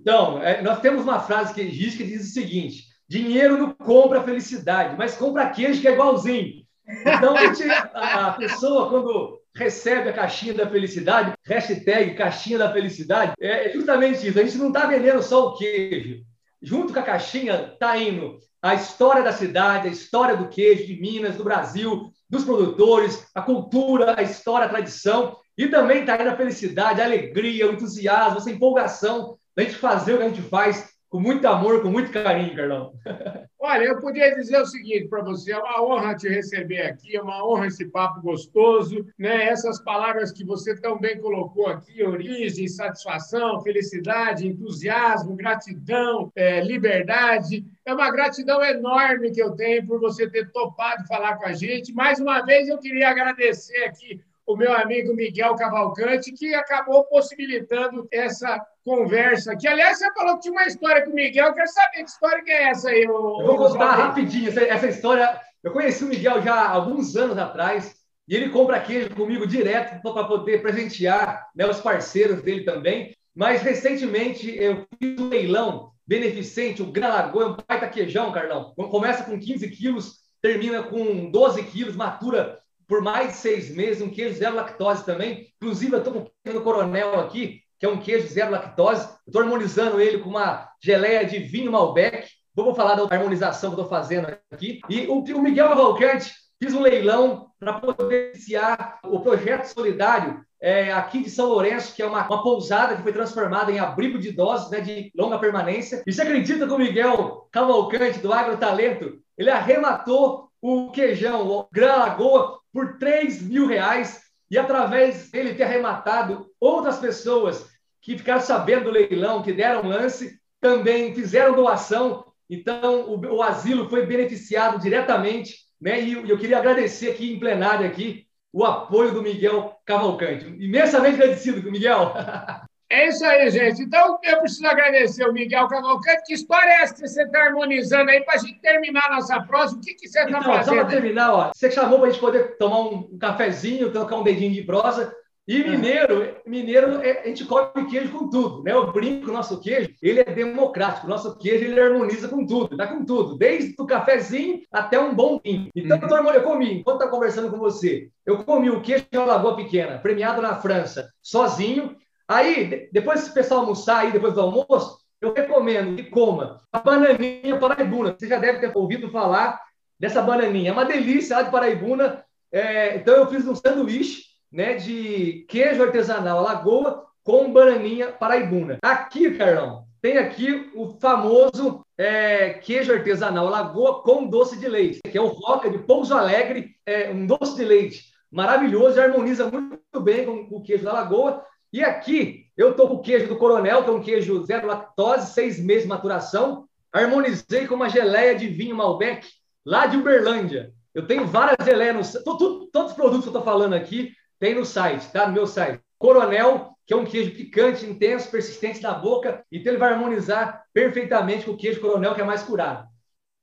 Então, 0.00 0.42
é, 0.42 0.62
nós 0.62 0.80
temos 0.80 1.02
uma 1.02 1.20
frase 1.20 1.54
que 1.54 1.64
diz 1.64 1.96
que 1.96 2.04
diz 2.04 2.28
o 2.28 2.32
seguinte: 2.32 2.84
dinheiro 3.08 3.58
não 3.58 3.72
compra 3.72 4.22
felicidade, 4.22 4.96
mas 4.96 5.16
compra 5.16 5.50
queijo 5.50 5.80
que 5.80 5.88
é 5.88 5.92
igualzinho. 5.92 6.64
Então, 6.86 7.36
a, 7.36 7.46
gente, 7.46 7.64
a, 7.70 8.26
a 8.28 8.32
pessoa, 8.32 8.88
quando 8.88 9.40
recebe 9.54 10.10
a 10.10 10.12
caixinha 10.12 10.54
da 10.54 10.68
felicidade, 10.68 11.32
hashtag 11.44 12.14
caixinha 12.14 12.58
da 12.58 12.72
felicidade, 12.72 13.32
é 13.40 13.70
justamente 13.70 14.26
isso. 14.26 14.38
A 14.38 14.44
gente 14.44 14.58
não 14.58 14.68
está 14.68 14.86
vendendo 14.86 15.22
só 15.22 15.48
o 15.48 15.56
queijo. 15.56 16.22
Junto 16.62 16.92
com 16.92 17.00
a 17.00 17.02
caixinha 17.02 17.72
está 17.72 17.96
indo 17.96 18.38
a 18.62 18.74
história 18.74 19.22
da 19.22 19.32
cidade, 19.32 19.88
a 19.88 19.90
história 19.90 20.36
do 20.36 20.48
queijo 20.48 20.86
de 20.86 21.00
Minas, 21.00 21.36
do 21.36 21.44
Brasil, 21.44 22.10
dos 22.28 22.44
produtores, 22.44 23.26
a 23.34 23.42
cultura, 23.42 24.18
a 24.18 24.22
história, 24.22 24.66
a 24.66 24.70
tradição, 24.70 25.36
e 25.56 25.68
também 25.68 26.00
está 26.00 26.20
indo 26.20 26.30
a 26.30 26.36
felicidade, 26.36 27.00
a 27.00 27.04
alegria, 27.04 27.68
o 27.68 27.72
entusiasmo, 27.72 28.38
essa 28.38 28.50
empolgação 28.50 29.38
da 29.56 29.62
gente 29.62 29.76
fazer 29.76 30.14
o 30.14 30.18
que 30.18 30.24
a 30.24 30.28
gente 30.28 30.42
faz 30.42 30.95
com 31.08 31.20
muito 31.20 31.46
amor, 31.46 31.82
com 31.82 31.88
muito 31.88 32.10
carinho, 32.10 32.54
Carlão. 32.54 32.92
Olha, 33.58 33.84
eu 33.84 34.00
podia 34.00 34.34
dizer 34.34 34.60
o 34.60 34.66
seguinte 34.66 35.08
para 35.08 35.22
você: 35.22 35.52
é 35.52 35.58
uma 35.58 35.82
honra 35.82 36.14
te 36.14 36.28
receber 36.28 36.82
aqui, 36.82 37.16
é 37.16 37.22
uma 37.22 37.44
honra 37.44 37.66
esse 37.66 37.86
papo 37.86 38.20
gostoso, 38.20 39.06
né? 39.18 39.44
Essas 39.46 39.80
palavras 39.82 40.30
que 40.30 40.44
você 40.44 40.78
tão 40.80 40.98
bem 40.98 41.18
colocou 41.20 41.66
aqui: 41.66 42.02
origem, 42.02 42.68
satisfação, 42.68 43.60
felicidade, 43.62 44.46
entusiasmo, 44.46 45.34
gratidão, 45.34 46.30
é, 46.36 46.60
liberdade. 46.60 47.64
É 47.84 47.94
uma 47.94 48.10
gratidão 48.10 48.62
enorme 48.64 49.30
que 49.30 49.42
eu 49.42 49.52
tenho 49.52 49.86
por 49.86 49.98
você 50.00 50.28
ter 50.28 50.50
topado 50.52 51.06
falar 51.06 51.36
com 51.36 51.46
a 51.46 51.52
gente. 51.52 51.92
Mais 51.92 52.20
uma 52.20 52.42
vez, 52.42 52.68
eu 52.68 52.78
queria 52.78 53.08
agradecer 53.08 53.84
aqui 53.84 54.20
o 54.46 54.56
meu 54.56 54.72
amigo 54.72 55.14
Miguel 55.14 55.56
Cavalcante, 55.56 56.32
que 56.32 56.54
acabou 56.54 57.04
possibilitando 57.04 58.06
essa 58.12 58.64
conversa 58.84 59.56
Que 59.56 59.66
Aliás, 59.66 59.98
você 59.98 60.12
falou 60.12 60.36
que 60.36 60.42
tinha 60.42 60.52
uma 60.52 60.66
história 60.66 61.04
com 61.04 61.10
o 61.10 61.14
Miguel, 61.14 61.46
eu 61.46 61.54
quero 61.54 61.68
saber 61.68 62.04
que 62.04 62.10
história 62.10 62.44
que 62.44 62.50
é 62.50 62.68
essa 62.70 62.88
aí. 62.90 63.02
eu 63.02 63.44
vou 63.44 63.56
contar 63.56 63.96
rapidinho 63.96 64.48
essa, 64.48 64.60
essa, 64.62 64.86
história. 64.86 65.40
Eu 65.62 65.72
conheci 65.72 66.04
o 66.04 66.08
Miguel 66.08 66.40
já 66.42 66.54
há 66.54 66.70
alguns 66.70 67.16
anos 67.16 67.36
atrás, 67.36 67.96
e 68.28 68.36
ele 68.36 68.50
compra 68.50 68.80
queijo 68.80 69.10
comigo 69.14 69.46
direto 69.46 70.00
para 70.00 70.24
poder 70.24 70.62
presentear 70.62 71.48
né, 71.54 71.66
os 71.66 71.80
parceiros 71.80 72.42
dele 72.42 72.64
também. 72.64 73.14
Mas 73.34 73.62
recentemente 73.62 74.56
eu 74.56 74.86
fiz 74.98 75.20
um 75.20 75.28
leilão 75.28 75.90
beneficente, 76.06 76.82
o 76.82 76.92
Gran 76.92 77.08
Lagoa, 77.08 77.44
é 77.44 77.46
um 77.48 77.56
baita 77.68 77.88
queijão, 77.88 78.32
Carlão. 78.32 78.72
Começa 78.74 79.24
com 79.24 79.38
15 79.38 79.68
quilos, 79.70 80.20
termina 80.40 80.84
com 80.84 81.30
12 81.30 81.64
quilos, 81.64 81.96
matura 81.96 82.60
por 82.86 83.02
mais 83.02 83.28
de 83.28 83.36
seis 83.36 83.74
meses, 83.74 84.02
um 84.02 84.10
queijo 84.10 84.36
zero 84.36 84.56
lactose 84.56 85.04
também. 85.04 85.48
Inclusive, 85.60 85.92
eu 85.92 85.98
estou 85.98 86.12
com 86.12 86.18
o 86.20 86.30
queijo 86.42 86.58
do 86.58 86.64
Coronel 86.64 87.20
aqui, 87.20 87.60
que 87.78 87.86
é 87.86 87.88
um 87.88 87.98
queijo 87.98 88.28
zero 88.28 88.52
lactose. 88.52 89.08
Estou 89.26 89.42
harmonizando 89.42 90.00
ele 90.00 90.18
com 90.18 90.30
uma 90.30 90.68
geleia 90.82 91.24
de 91.24 91.38
vinho 91.38 91.72
Malbec. 91.72 92.28
Vamos 92.54 92.76
falar 92.76 92.94
da 92.94 93.02
harmonização 93.02 93.70
que 93.70 93.80
estou 93.80 93.88
fazendo 93.88 94.28
aqui. 94.50 94.80
E 94.88 95.06
o, 95.06 95.18
o 95.18 95.42
Miguel 95.42 95.68
Cavalcante 95.68 96.32
fiz 96.62 96.72
um 96.72 96.80
leilão 96.80 97.50
para 97.58 97.74
poder 97.74 98.30
iniciar 98.30 98.98
o 99.04 99.20
projeto 99.20 99.64
solidário 99.64 100.44
é, 100.60 100.92
aqui 100.92 101.22
de 101.22 101.30
São 101.30 101.46
Lourenço, 101.46 101.94
que 101.94 102.02
é 102.02 102.06
uma, 102.06 102.26
uma, 102.26 102.42
pousada 102.42 102.96
que 102.96 103.02
foi 103.02 103.12
transformada 103.12 103.70
em 103.70 103.78
abrigo 103.78 104.18
de 104.18 104.28
idosos 104.28 104.70
né, 104.70 104.80
de 104.80 105.12
longa 105.14 105.38
permanência. 105.38 106.02
E 106.06 106.12
você 106.12 106.22
acredita 106.22 106.66
que 106.66 106.72
o 106.72 106.78
Miguel 106.78 107.48
Cavalcante, 107.50 108.20
do 108.20 108.32
Agro 108.32 108.56
Talento, 108.56 109.18
ele 109.36 109.50
arrematou 109.50 110.50
o 110.60 110.90
queijão, 110.90 111.46
o 111.46 111.68
Gran 111.70 111.96
Lagoa, 111.96 112.58
por 112.76 112.98
3 112.98 113.40
mil 113.40 113.66
reais 113.66 114.20
e 114.50 114.58
através 114.58 115.30
dele 115.30 115.54
ter 115.54 115.62
arrematado 115.62 116.46
outras 116.60 116.98
pessoas 116.98 117.66
que 118.02 118.18
ficaram 118.18 118.42
sabendo 118.42 118.84
do 118.84 118.90
leilão, 118.90 119.42
que 119.42 119.50
deram 119.50 119.88
lance, 119.88 120.38
também 120.60 121.14
fizeram 121.14 121.56
doação. 121.56 122.26
Então, 122.50 123.08
o, 123.08 123.36
o 123.36 123.42
asilo 123.42 123.88
foi 123.88 124.04
beneficiado 124.04 124.78
diretamente, 124.78 125.56
né? 125.80 126.02
E 126.02 126.12
eu 126.12 126.36
queria 126.36 126.58
agradecer 126.58 127.12
aqui 127.12 127.32
em 127.32 127.40
plenário 127.40 127.86
aqui 127.86 128.26
o 128.52 128.62
apoio 128.62 129.14
do 129.14 129.22
Miguel 129.22 129.74
Cavalcante. 129.86 130.44
Imensamente 130.44 131.14
agradecido, 131.14 131.72
Miguel. 131.72 132.12
É 132.88 133.08
isso 133.08 133.24
aí, 133.24 133.50
gente. 133.50 133.82
Então, 133.82 134.18
eu 134.22 134.38
preciso 134.40 134.66
agradecer 134.66 135.24
o 135.28 135.32
Miguel 135.32 135.66
Cavalcante. 135.66 136.22
Que 136.24 136.34
história 136.34 136.70
é 136.70 136.82
essa 136.82 136.94
que 136.94 137.00
você 137.00 137.24
está 137.24 137.42
harmonizando 137.44 138.10
aí 138.10 138.20
para 138.22 138.34
a 138.34 138.38
gente 138.38 138.60
terminar 138.60 139.06
a 139.06 139.16
nossa 139.16 139.40
prosa? 139.42 139.76
O 139.76 139.80
que, 139.80 139.94
que 139.94 140.08
você 140.08 140.20
está 140.20 140.38
então, 140.38 140.42
fazendo? 140.42 140.64
Só 140.64 140.74
para 140.74 140.84
terminar, 140.84 141.34
ó, 141.34 141.50
você 141.54 141.70
chamou 141.70 141.98
para 141.98 142.08
a 142.08 142.10
gente 142.10 142.20
poder 142.20 142.56
tomar 142.58 142.80
um 142.80 143.18
cafezinho, 143.18 143.90
trocar 143.90 144.16
um 144.16 144.22
dedinho 144.22 144.52
de 144.52 144.62
prosa. 144.62 145.12
E 145.48 145.62
mineiro, 145.62 146.36
mineiro, 146.44 147.00
é, 147.02 147.20
a 147.20 147.26
gente 147.28 147.44
come 147.44 147.86
queijo 147.88 148.10
com 148.10 148.28
tudo, 148.28 148.64
né? 148.64 148.72
Eu 148.72 148.92
brinco, 148.92 149.30
o 149.30 149.32
nosso 149.32 149.60
queijo, 149.60 149.90
ele 150.02 150.18
é 150.18 150.24
democrático, 150.24 151.06
o 151.06 151.10
nosso 151.10 151.38
queijo, 151.38 151.64
ele 151.64 151.80
harmoniza 151.80 152.26
com 152.26 152.44
tudo, 152.44 152.76
dá 152.76 152.88
com 152.88 153.04
tudo, 153.04 153.38
desde 153.38 153.72
o 153.78 153.86
cafezinho 153.86 154.62
até 154.72 154.98
um 154.98 155.14
bom 155.14 155.38
vinho. 155.42 155.70
Então, 155.76 155.98
uhum. 155.98 156.30
eu 156.32 156.42
comi, 156.42 156.80
enquanto 156.80 156.98
tá 156.98 157.06
conversando 157.06 157.48
com 157.48 157.58
você, 157.58 158.08
eu 158.26 158.42
comi 158.42 158.70
o 158.70 158.80
queijo 158.80 159.06
de 159.08 159.16
uma 159.16 159.26
lagoa 159.26 159.54
pequena, 159.54 159.98
premiado 159.98 160.42
na 160.42 160.56
França, 160.56 161.12
sozinho, 161.22 161.96
Aí, 162.28 162.88
depois 162.92 163.24
que 163.24 163.30
o 163.30 163.34
pessoal 163.34 163.60
almoçar 163.60 163.98
aí, 163.98 164.12
depois 164.12 164.34
do 164.34 164.40
almoço, 164.40 164.98
eu 165.20 165.32
recomendo 165.32 165.96
que 165.96 166.10
coma 166.10 166.60
a 166.72 166.78
bananinha 166.78 167.58
paraibuna. 167.58 168.16
Você 168.18 168.26
já 168.26 168.38
deve 168.38 168.60
ter 168.60 168.76
ouvido 168.76 169.10
falar 169.10 169.60
dessa 169.98 170.20
bananinha. 170.20 170.70
É 170.70 170.72
uma 170.72 170.84
delícia 170.84 171.36
lá 171.36 171.42
de 171.42 171.50
paraibuna. 171.50 172.24
É, 172.52 172.96
então, 172.96 173.14
eu 173.14 173.26
fiz 173.28 173.46
um 173.46 173.54
sanduíche 173.54 174.24
né, 174.50 174.74
de 174.74 175.46
queijo 175.48 175.82
artesanal 175.82 176.42
lagoa 176.42 177.06
com 177.22 177.52
bananinha 177.52 178.12
paraibuna. 178.12 178.78
Aqui, 178.82 179.36
Carlão, 179.36 179.84
tem 180.00 180.18
aqui 180.18 180.70
o 180.74 180.96
famoso 181.00 181.84
é, 181.98 182.50
queijo 182.54 182.92
artesanal 182.92 183.48
lagoa 183.48 184.02
com 184.02 184.26
doce 184.26 184.58
de 184.58 184.68
leite, 184.68 185.00
que 185.02 185.18
é 185.18 185.20
o 185.20 185.26
Roca 185.26 185.70
de 185.70 185.78
Pouso 185.78 186.14
Alegre, 186.14 186.76
é, 186.84 187.10
um 187.10 187.26
doce 187.26 187.56
de 187.56 187.64
leite 187.64 188.04
maravilhoso, 188.30 189.00
harmoniza 189.00 189.50
muito 189.50 190.00
bem 190.00 190.24
com, 190.24 190.46
com 190.46 190.56
o 190.56 190.62
queijo 190.62 190.84
da 190.84 190.92
lagoa. 190.92 191.44
E 191.72 191.82
aqui 191.82 192.46
eu 192.56 192.70
estou 192.70 192.88
com 192.88 192.94
o 192.94 193.02
queijo 193.02 193.28
do 193.28 193.36
Coronel, 193.36 193.82
que 193.84 193.90
é 193.90 193.92
um 193.92 194.02
queijo 194.02 194.44
zero 194.44 194.66
lactose, 194.66 195.32
seis 195.32 195.60
meses 195.60 195.82
de 195.82 195.88
maturação. 195.88 196.66
Harmonizei 196.92 197.66
com 197.66 197.74
uma 197.74 197.88
geleia 197.88 198.34
de 198.34 198.46
vinho 198.46 198.76
Malbec, 198.76 199.28
lá 199.64 199.86
de 199.86 199.96
Uberlândia. 199.96 200.72
Eu 200.94 201.06
tenho 201.06 201.26
várias 201.26 201.66
geleias, 201.66 202.14
no, 202.24 202.70
todos 202.70 202.90
os 202.90 202.96
produtos 202.96 203.24
que 203.24 203.28
eu 203.28 203.38
estou 203.38 203.42
falando 203.42 203.74
aqui 203.74 204.12
tem 204.38 204.54
no 204.54 204.64
site, 204.64 205.10
tá? 205.12 205.26
No 205.26 205.34
meu 205.34 205.46
site. 205.46 205.80
Coronel, 205.98 206.70
que 206.86 206.94
é 206.94 206.96
um 206.96 207.04
queijo 207.04 207.32
picante, 207.32 207.84
intenso, 207.84 208.30
persistente 208.30 208.82
na 208.82 208.94
boca, 208.94 209.44
então 209.50 209.72
ele 209.72 209.80
vai 209.80 209.92
harmonizar 209.92 210.64
perfeitamente 210.72 211.44
com 211.44 211.52
o 211.52 211.56
queijo 211.56 211.80
Coronel, 211.80 212.14
que 212.14 212.20
é 212.20 212.24
mais 212.24 212.42
curado. 212.42 212.86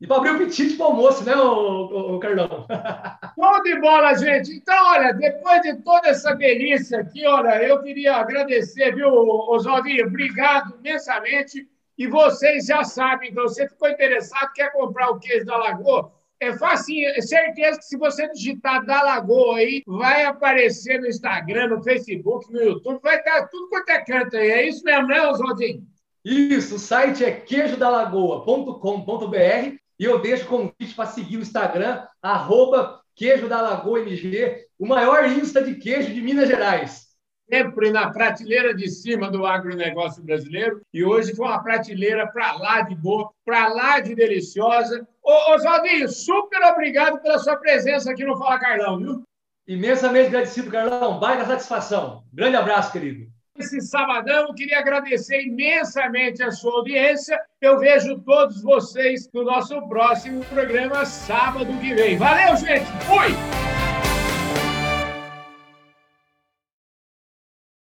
E 0.04 0.06
para 0.06 0.18
abrir 0.18 0.32
o 0.32 0.36
apetite 0.36 0.76
para 0.76 0.86
o 0.86 0.90
almoço, 0.90 1.24
né, 1.24 1.34
o, 1.34 2.20
Carlão? 2.20 2.68
Show 3.40 3.64
de 3.64 3.80
bola, 3.80 4.14
gente. 4.16 4.52
Então, 4.52 4.76
olha, 4.88 5.14
depois 5.14 5.62
de 5.62 5.78
toda 5.78 6.10
essa 6.10 6.36
delícia 6.36 7.00
aqui, 7.00 7.26
olha, 7.26 7.64
eu 7.64 7.82
queria 7.82 8.18
agradecer, 8.18 8.94
viu, 8.94 9.08
Oswaldinho? 9.08 10.08
Obrigado 10.08 10.76
imensamente. 10.78 11.66
E 11.98 12.06
vocês 12.06 12.66
já 12.66 12.84
sabem, 12.84 13.32
então, 13.32 13.44
você 13.44 13.66
ficou 13.66 13.88
interessado, 13.88 14.52
quer 14.52 14.74
comprar 14.74 15.10
o 15.10 15.20
queijo 15.20 15.46
da 15.46 15.56
Lagoa? 15.56 16.12
É 16.38 16.52
facinho, 16.52 17.08
é 17.08 17.22
certeza 17.22 17.80
que 17.80 17.86
se 17.86 17.96
você 17.96 18.28
digitar 18.28 18.86
da 18.86 19.02
Lagoa 19.04 19.56
aí, 19.56 19.84
vai 19.88 20.26
aparecer 20.26 21.00
no 21.00 21.08
Instagram, 21.08 21.70
no 21.70 21.82
Facebook, 21.82 22.52
no 22.52 22.62
YouTube, 22.62 23.00
vai 23.02 23.20
estar 23.20 23.48
tudo 23.48 23.70
quanto 23.70 23.90
é 23.90 24.04
canto 24.04 24.36
aí. 24.36 24.52
É 24.52 24.68
isso 24.68 24.84
mesmo, 24.84 25.08
né, 25.08 25.26
Oswaldinho? 25.26 25.88
Isso, 26.26 26.76
o 26.76 26.80
site 26.80 27.24
é 27.24 27.32
queijodalagoa.com.br 27.32 29.83
e 30.04 30.06
eu 30.06 30.20
deixo 30.20 30.48
convite 30.48 30.94
para 30.94 31.06
seguir 31.06 31.38
o 31.38 31.42
Instagram, 31.42 32.06
arroba 32.22 33.00
Queijo 33.16 33.48
da 33.48 33.62
Lagoa 33.62 34.02
MG, 34.02 34.68
o 34.78 34.86
maior 34.86 35.26
Insta 35.26 35.64
de 35.64 35.76
queijo 35.76 36.14
de 36.14 36.22
Minas 36.22 36.50
Gerais. 36.50 37.08
Sempre 37.50 37.90
na 37.90 38.12
prateleira 38.12 38.74
de 38.74 38.90
cima 38.90 39.32
do 39.32 39.46
agronegócio 39.46 40.22
brasileiro. 40.22 40.82
E 40.94 41.06
hoje 41.06 41.34
foi 41.34 41.46
uma 41.46 41.64
prateleira 41.64 42.28
para 42.28 42.52
lá 42.58 42.82
de 42.82 42.96
boa, 42.96 43.32
para 43.46 43.70
lá 43.70 44.02
de 44.02 44.14
deliciosa. 44.14 45.08
Ô, 45.24 45.54
Oswaldinho, 45.54 46.10
super 46.10 46.62
obrigado 46.64 47.22
pela 47.22 47.40
sua 47.40 47.56
presença 47.56 48.12
aqui 48.12 48.26
no 48.26 48.38
Fala 48.38 48.60
Carlão, 48.60 48.98
viu? 48.98 49.24
Imensamente 49.66 50.28
agradecido, 50.28 50.70
Carlão. 50.70 51.18
Baita 51.18 51.46
satisfação. 51.46 52.26
Grande 52.34 52.58
abraço, 52.58 52.92
querido 52.92 53.33
esse 53.58 53.82
sabadão. 53.82 54.54
Queria 54.54 54.80
agradecer 54.80 55.42
imensamente 55.42 56.44
a 56.44 56.52
sua 56.52 56.74
audiência. 56.74 57.40
Eu 57.62 57.80
vejo 57.80 58.20
todos 58.20 58.62
vocês 58.62 59.30
no 59.34 59.44
nosso 59.44 59.80
próximo 59.88 60.44
programa 60.46 61.06
sábado 61.06 61.72
que 61.80 61.94
vem. 61.94 62.18
Valeu, 62.18 62.56
gente! 62.58 62.86
Fui! 63.06 63.63